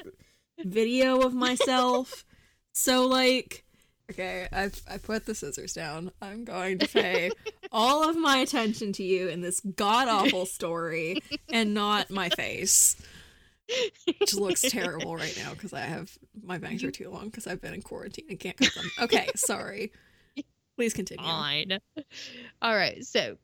[0.59, 2.25] video of myself.
[2.73, 3.65] So like,
[4.11, 6.11] okay, I've I put the scissors down.
[6.21, 7.31] I'm going to pay
[7.71, 11.19] all of my attention to you in this god awful story,
[11.51, 12.97] and not my face,
[14.07, 17.61] which looks terrible right now because I have my bangs are too long because I've
[17.61, 18.91] been in quarantine and can't cut them.
[19.01, 19.93] Okay, sorry.
[20.77, 21.23] Please continue.
[21.23, 21.79] Fine.
[22.63, 23.05] All right.
[23.05, 23.37] So,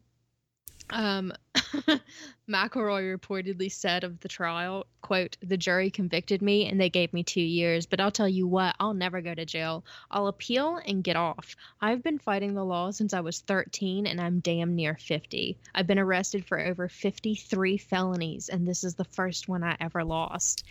[0.91, 1.33] um,
[2.49, 7.23] McElroy reportedly said of the trial, "quote The jury convicted me and they gave me
[7.23, 9.85] two years, but I'll tell you what, I'll never go to jail.
[10.11, 11.57] I'll appeal and get off.
[11.81, 15.59] I've been fighting the law since I was 13 and I'm damn near 50.
[15.75, 20.05] I've been arrested for over 53 felonies, and this is the first one I ever
[20.05, 20.65] lost."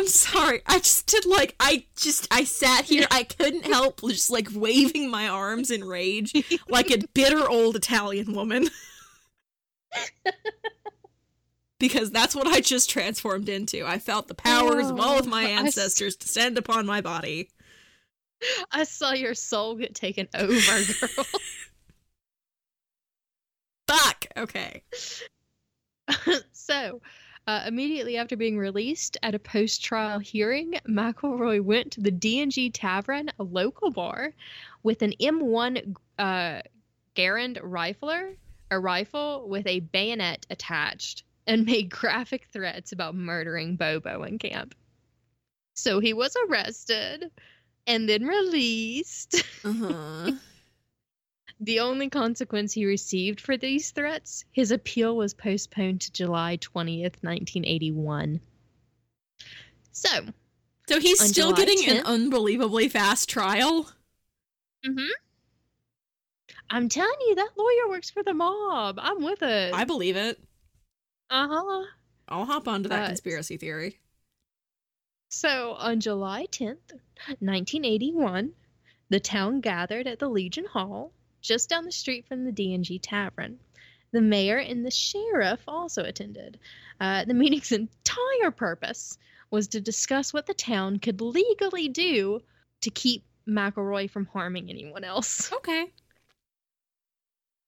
[0.00, 0.62] I'm sorry.
[0.64, 3.06] I just did like I just I sat here.
[3.10, 6.32] I couldn't help just like waving my arms in rage
[6.70, 8.70] like a bitter old Italian woman.
[11.78, 13.84] because that's what I just transformed into.
[13.86, 17.50] I felt the powers of all of my Oh, I ancestors descend upon my body.
[18.72, 20.50] I saw your soul get taken over,
[21.00, 21.26] girl.
[23.86, 24.26] Fuck.
[24.34, 24.82] Okay.
[26.52, 27.02] so,
[27.46, 33.30] uh, immediately after being released at a post-trial hearing, McElroy went to the D&G Tavern,
[33.38, 34.34] a local bar,
[34.82, 36.60] with an M1 uh,
[37.16, 38.36] Garand rifler,
[38.70, 44.72] a rifle with a bayonet attached, and made graphic threats about murdering Bo Bowenkamp.
[45.74, 47.30] So he was arrested
[47.86, 49.42] and then released.
[49.64, 50.32] Uh-huh.
[51.62, 57.16] The only consequence he received for these threats, his appeal was postponed to July 20th,
[57.22, 58.40] 1981.
[59.92, 60.08] So,
[60.88, 63.90] So he's still July getting an unbelievably fast trial.
[64.86, 65.08] Mhm.
[66.70, 68.98] I'm telling you, that lawyer works for the mob.
[68.98, 69.74] I'm with it.
[69.74, 70.40] I believe it.
[71.28, 71.84] Uh huh.
[72.28, 74.00] I'll hop onto that Uh, conspiracy theory.
[75.28, 76.92] So, on July 10th,
[77.40, 78.54] 1981,
[79.10, 83.58] the town gathered at the Legion Hall, just down the street from the D&G Tavern.
[84.12, 86.58] The mayor and the sheriff also attended.
[87.00, 89.18] Uh, the meeting's entire purpose
[89.50, 92.40] was to discuss what the town could legally do
[92.80, 95.52] to keep McElroy from harming anyone else.
[95.60, 95.86] Okay.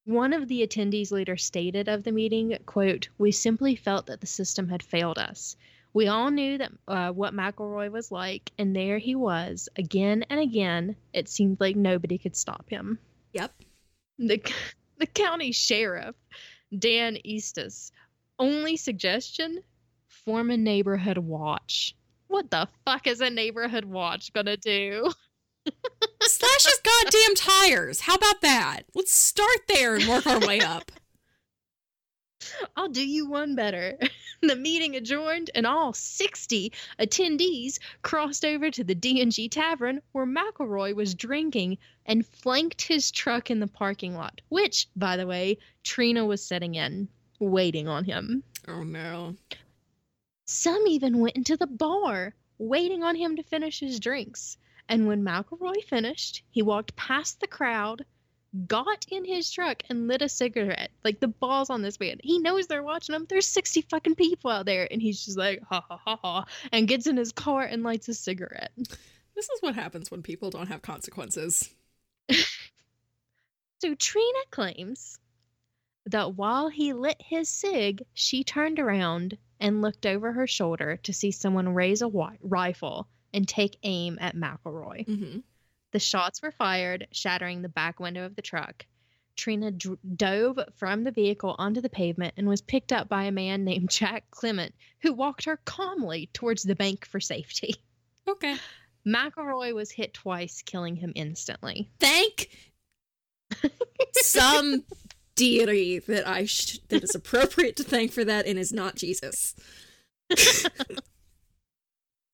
[0.05, 4.27] One of the attendees later stated of the meeting, quote, "We simply felt that the
[4.27, 5.57] system had failed us.
[5.93, 10.41] We all knew that uh, what McElroy was like, and there he was again and
[10.41, 10.97] again.
[11.13, 12.99] It seemed like nobody could stop him."
[13.33, 13.53] Yep.
[14.19, 14.43] The
[14.99, 16.15] the county sheriff,
[16.77, 17.93] Dan Estes,
[18.39, 19.63] only suggestion:
[20.07, 21.95] form a neighborhood watch.
[22.29, 25.11] What the fuck is a neighborhood watch gonna do?
[26.23, 28.01] Slash his goddamn tires.
[28.01, 28.83] How about that?
[28.95, 30.91] Let's start there and work our way up.
[32.77, 33.99] I'll do you one better.
[34.49, 40.97] the meeting adjourned, and all 60 attendees crossed over to the D&G Tavern where McElroy
[40.97, 46.27] was drinking and flanked his truck in the parking lot, which, by the way, Trena
[46.27, 47.09] was sitting in,
[47.39, 48.43] waiting on him.
[48.67, 49.37] Oh no.
[50.45, 54.59] Some even went into the bar, waiting on him to finish his drinks.
[54.89, 58.05] And when McElroy finished, he walked past the crowd,
[58.67, 60.91] got in his truck, and lit a cigarette.
[61.05, 62.19] Like the balls on this man.
[62.23, 63.27] He knows they're watching him.
[63.29, 64.87] There's 60 fucking people out there.
[64.91, 68.09] And he's just like, ha ha ha ha, and gets in his car and lights
[68.09, 68.73] a cigarette.
[69.35, 71.71] This is what happens when people don't have consequences.
[73.83, 75.19] So Trena claims
[76.07, 81.13] that while he lit his cig, she turned around and looked over her shoulder to
[81.13, 85.05] see someone raise a wi- rifle and take aim at McElroy.
[85.05, 85.39] Mm-hmm.
[85.93, 88.87] The shots were fired, shattering the back window of the truck.
[89.37, 93.33] Trena d- dove from the vehicle onto the pavement and was picked up by a
[93.33, 97.75] man named Jack Clement, who walked her calmly towards the bank for safety.
[98.29, 98.57] Okay.
[99.07, 101.91] McElroy was hit twice, killing him instantly.
[101.99, 102.51] Thank
[104.17, 104.85] some
[105.35, 109.55] deity that I sh- that is appropriate to thank for that and is not Jesus.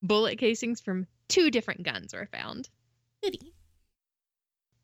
[0.03, 2.69] Bullet casings from two different guns were found.
[3.23, 3.53] Goody.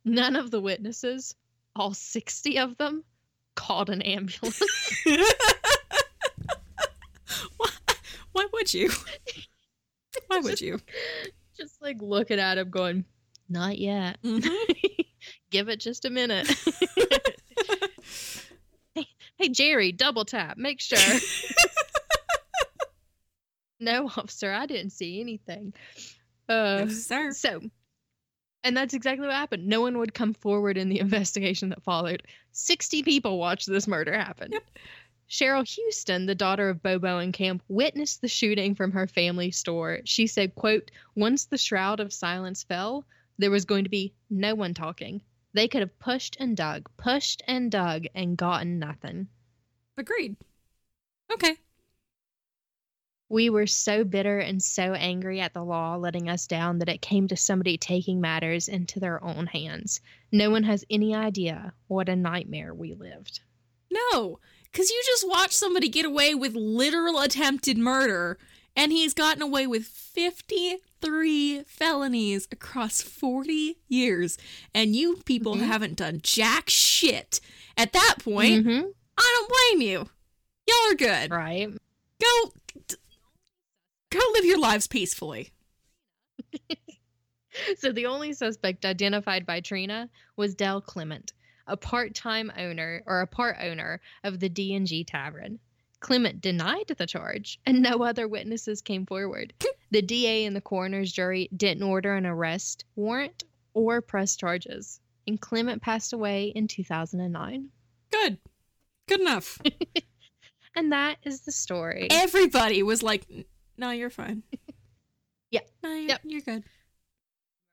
[0.04, 1.34] None of the witnesses,
[1.74, 3.04] all 60 of them,
[3.54, 4.62] called an ambulance.
[7.56, 7.68] why,
[8.32, 8.90] why would you?
[10.28, 10.78] Why would you?
[11.56, 13.04] Just like looking at him, going,
[13.48, 14.16] Not yet.
[15.50, 16.48] Give it just a minute.
[18.94, 19.06] hey,
[19.36, 20.56] hey, Jerry, double tap.
[20.56, 20.98] Make sure.
[23.80, 25.74] no, officer, I didn't see anything.
[26.48, 27.32] Uh, No, sir.
[27.32, 27.60] so,
[28.64, 29.66] and that's exactly what happened.
[29.66, 32.22] No one would come forward in the investigation that followed.
[32.52, 34.50] 60 people watched this murder happen.
[34.52, 34.64] Yep.
[35.30, 40.00] Cheryl Houston, the daughter of Bo Bowenkamp, witnessed the shooting from her family store.
[40.04, 43.04] She said, quote, once the shroud of silence fell,
[43.38, 45.22] there was going to be no one talking.
[45.52, 49.28] They could have pushed and dug, pushed and dug, and gotten nothing.
[49.96, 50.36] Agreed.
[51.32, 51.56] Okay.
[53.28, 57.00] We were so bitter and so angry at the law letting us down that it
[57.02, 60.00] came to somebody taking matters into their own hands.
[60.30, 63.40] No one has any idea what a nightmare we lived.
[63.90, 64.38] No,
[64.70, 68.38] because you just watched somebody get away with literal attempted murder,
[68.76, 74.36] and he's gotten away with 53 felonies across 40 years,
[74.74, 75.66] and you people Mhm.
[75.66, 77.40] haven't done jack shit.
[77.76, 78.92] At that point, Mhm.
[79.16, 80.08] I don't blame you.
[80.68, 81.30] Y'all are good.
[81.30, 81.68] Right?
[82.20, 82.52] Go,
[84.14, 85.52] go live your lives peacefully.
[87.76, 91.32] So the only suspect identified by Trena was Del Clement,
[91.68, 95.60] a part-time owner or a part owner of the D&G Tavern.
[96.00, 99.54] Clement denied the charge, and no other witnesses came forward.
[99.90, 105.40] The DA and the coroner's jury didn't order an arrest warrant or press charges, and
[105.40, 107.68] Clement passed away in 2009.
[108.10, 108.38] Good.
[109.06, 109.60] Good enough.
[110.76, 112.08] And that is the story.
[112.10, 113.26] Everybody was like,
[113.76, 114.42] no, you're fine.
[115.50, 115.60] Yeah.
[115.84, 116.20] No, you're, Yep.
[116.24, 116.64] you're good.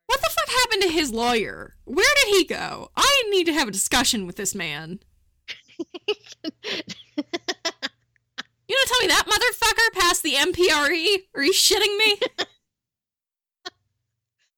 [0.06, 1.74] What the fuck happened to his lawyer?
[1.86, 2.92] Where did he go?
[2.96, 5.00] I need to have a discussion with this man.
[8.68, 11.24] You gonna tell me that motherfucker passed the MPRE?
[11.36, 12.20] Are you shitting me?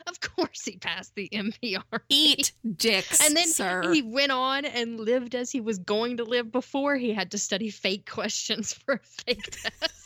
[0.08, 1.82] of course he passed the MPRE.
[2.10, 3.92] Eat dicks, And then sir.
[3.92, 7.40] he went on and lived as he was going to live before he had to
[7.40, 10.03] study fake questions for a fake test.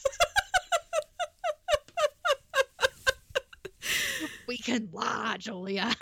[4.48, 5.94] We can lie, Julia.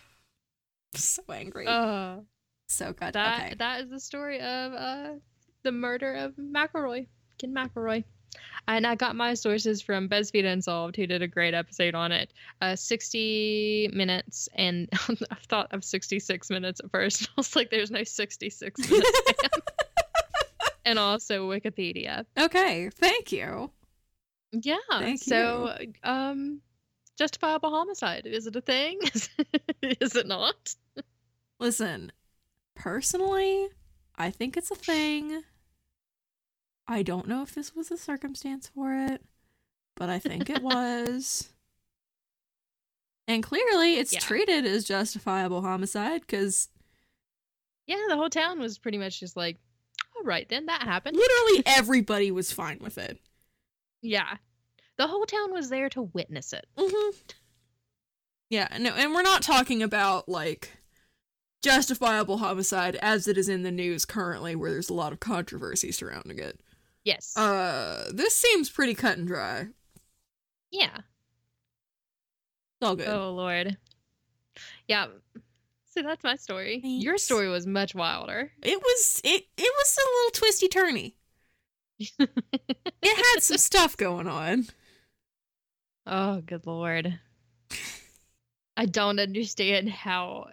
[0.94, 1.66] so angry.
[1.66, 2.16] Uh,
[2.68, 3.12] so good.
[3.12, 3.54] that okay.
[3.58, 5.08] that is the story of uh,
[5.62, 7.06] the murder of McElroy,
[7.38, 8.04] Ken McElroy.
[8.68, 12.32] And I got my sources from BuzzFeed Unsolved, who did a great episode on it.
[12.60, 14.88] Uh, 60 minutes, and
[15.30, 17.24] I thought of 66 minutes at first.
[17.28, 19.10] I was like, there's no 66 minutes.
[20.84, 22.24] and also Wikipedia.
[22.38, 22.90] Okay.
[22.90, 23.70] Thank you.
[24.52, 24.76] Yeah.
[24.90, 26.60] Thank so, um,
[27.18, 28.26] justifiable homicide.
[28.26, 28.98] Is it a thing?
[29.82, 30.74] is it not?
[31.58, 32.12] Listen,
[32.74, 33.68] personally,
[34.16, 35.42] I think it's a thing.
[36.88, 39.22] I don't know if this was a circumstance for it,
[39.96, 41.50] but I think it was.
[43.28, 44.18] And clearly, it's Yeah.
[44.18, 46.68] treated as justifiable homicide because
[47.86, 49.56] Yeah, the whole town was pretty much just like,
[50.16, 51.16] all right, then that happened.
[51.16, 53.20] literally everybody was fine with it.
[54.02, 54.38] Yeah.
[55.00, 56.66] The whole town was there to witness it.
[56.76, 57.16] Mm-hmm.
[58.50, 60.76] Yeah, no, and we're not talking about like
[61.62, 65.90] justifiable homicide as it is in the news currently, where there's a lot of controversy
[65.90, 66.60] surrounding it.
[67.02, 67.34] Yes.
[67.34, 69.68] Uh, this seems pretty cut and dry.
[70.70, 70.98] yeah.
[70.98, 73.08] It's all good.
[73.08, 73.78] Oh Lord.
[74.86, 75.06] Yeah.
[75.86, 76.82] So that's my story.
[76.84, 78.52] Your story was much wilder.
[78.62, 81.14] It was it it was a little twisty turny.
[83.02, 84.66] It had some stuff going on.
[86.10, 87.18] Oh, good lord.
[88.76, 90.48] I don't understand how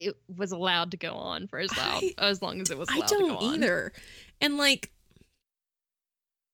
[0.00, 2.88] it was allowed to go on for as loud I- as long as it was
[2.90, 3.92] I allowed to don't either.
[4.40, 4.90] And like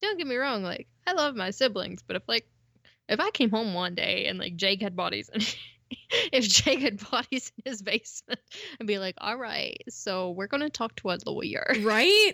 [0.03, 2.47] Don't get me wrong, like I love my siblings, but if like
[3.09, 5.43] if I came home one day and like Jake had bodies and
[6.33, 8.41] if Jake had bodies in his basement,
[8.81, 11.75] I'd be like, all right, so we're gonna talk to a lawyer.
[11.83, 12.33] right?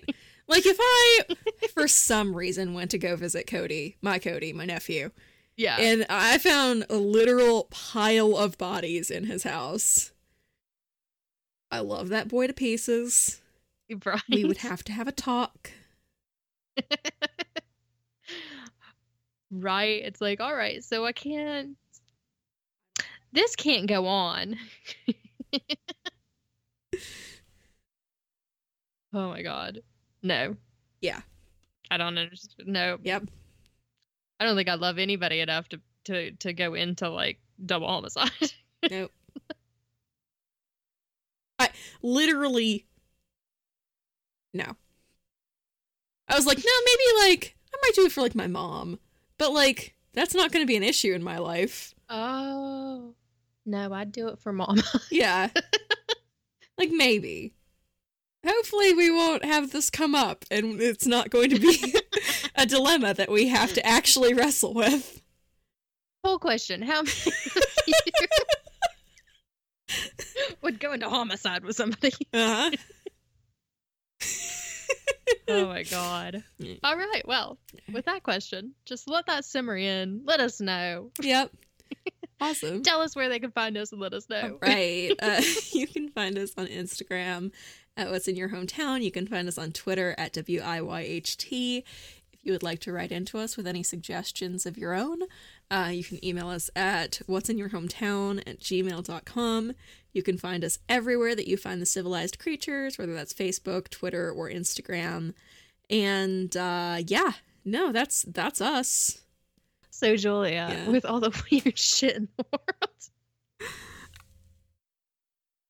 [0.48, 1.20] like if I
[1.74, 5.10] for some reason went to go visit Cody, my Cody, my nephew,
[5.56, 5.76] Yeah.
[5.78, 10.12] and I found a literal pile of bodies in his house.
[11.70, 13.40] I love that boy to pieces.
[14.04, 14.20] right.
[14.28, 15.70] We would have to have a talk.
[19.50, 20.02] right?
[20.02, 21.76] It's like, all right, so I can't.
[23.32, 24.56] This can't go on.
[29.12, 29.80] oh my god.
[30.22, 30.56] No.
[31.00, 31.20] Yeah.
[31.90, 32.68] I don't understand.
[32.68, 32.98] No.
[33.02, 33.24] Yep.
[34.38, 38.30] I don't think I love anybody enough to to to go into like double homicide.
[38.90, 39.12] Nope.
[41.58, 41.68] I
[42.02, 42.86] literally
[44.54, 44.74] no.
[46.26, 48.98] I was like, no, maybe like I might do it for like my mom,
[49.36, 51.94] but like that's not going to be an issue in my life.
[52.08, 53.14] oh.
[53.70, 54.82] No, I'd do it for mom.
[55.12, 55.48] Yeah.
[56.76, 57.54] like maybe.
[58.44, 61.94] Hopefully we won't have this come up and it's not going to be
[62.56, 65.22] a dilemma that we have to actually wrestle with.
[66.24, 67.94] Whole question: How many of you
[70.62, 72.12] would go into homicide with somebody?
[72.32, 72.70] Uh-huh.
[75.48, 76.42] Oh my god.
[76.82, 77.22] All right.
[77.26, 77.58] Well,
[77.92, 80.22] with that question, just let that simmer in.
[80.24, 81.10] Let us know.
[81.20, 81.52] Yep.
[82.40, 82.82] Awesome.
[82.82, 84.58] Tell us where they can find us and let us know.
[84.60, 85.12] Right.
[85.20, 85.42] Uh,
[85.72, 87.52] you can find us on Instagram
[87.96, 89.02] at What's in Your Hometown.
[89.02, 91.84] You can find us on Twitter at WIYHT.
[92.32, 95.22] If you would like to write into us with any suggestions of your own,
[95.70, 99.72] uh, you can email us at What's in Your Hometown at gmail.com.
[100.12, 104.30] You can find us everywhere that you find the civilized creatures, whether that's Facebook, Twitter,
[104.30, 105.34] or Instagram.
[105.90, 107.32] And uh, yeah,
[107.64, 109.22] no, that's that's us.
[110.00, 110.88] So, Julia, Yeah.
[110.88, 113.10] with all the weird shit in the world,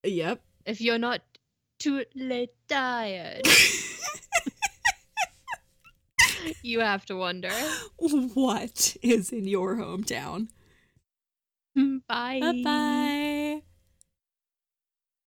[0.04, 0.40] Yep.
[0.66, 1.20] if you're not
[1.80, 3.42] too late tired,
[6.62, 7.50] you have to wonder.
[7.98, 10.46] what is in your hometown?
[11.74, 12.38] Bye.
[12.40, 13.26] Bye bye.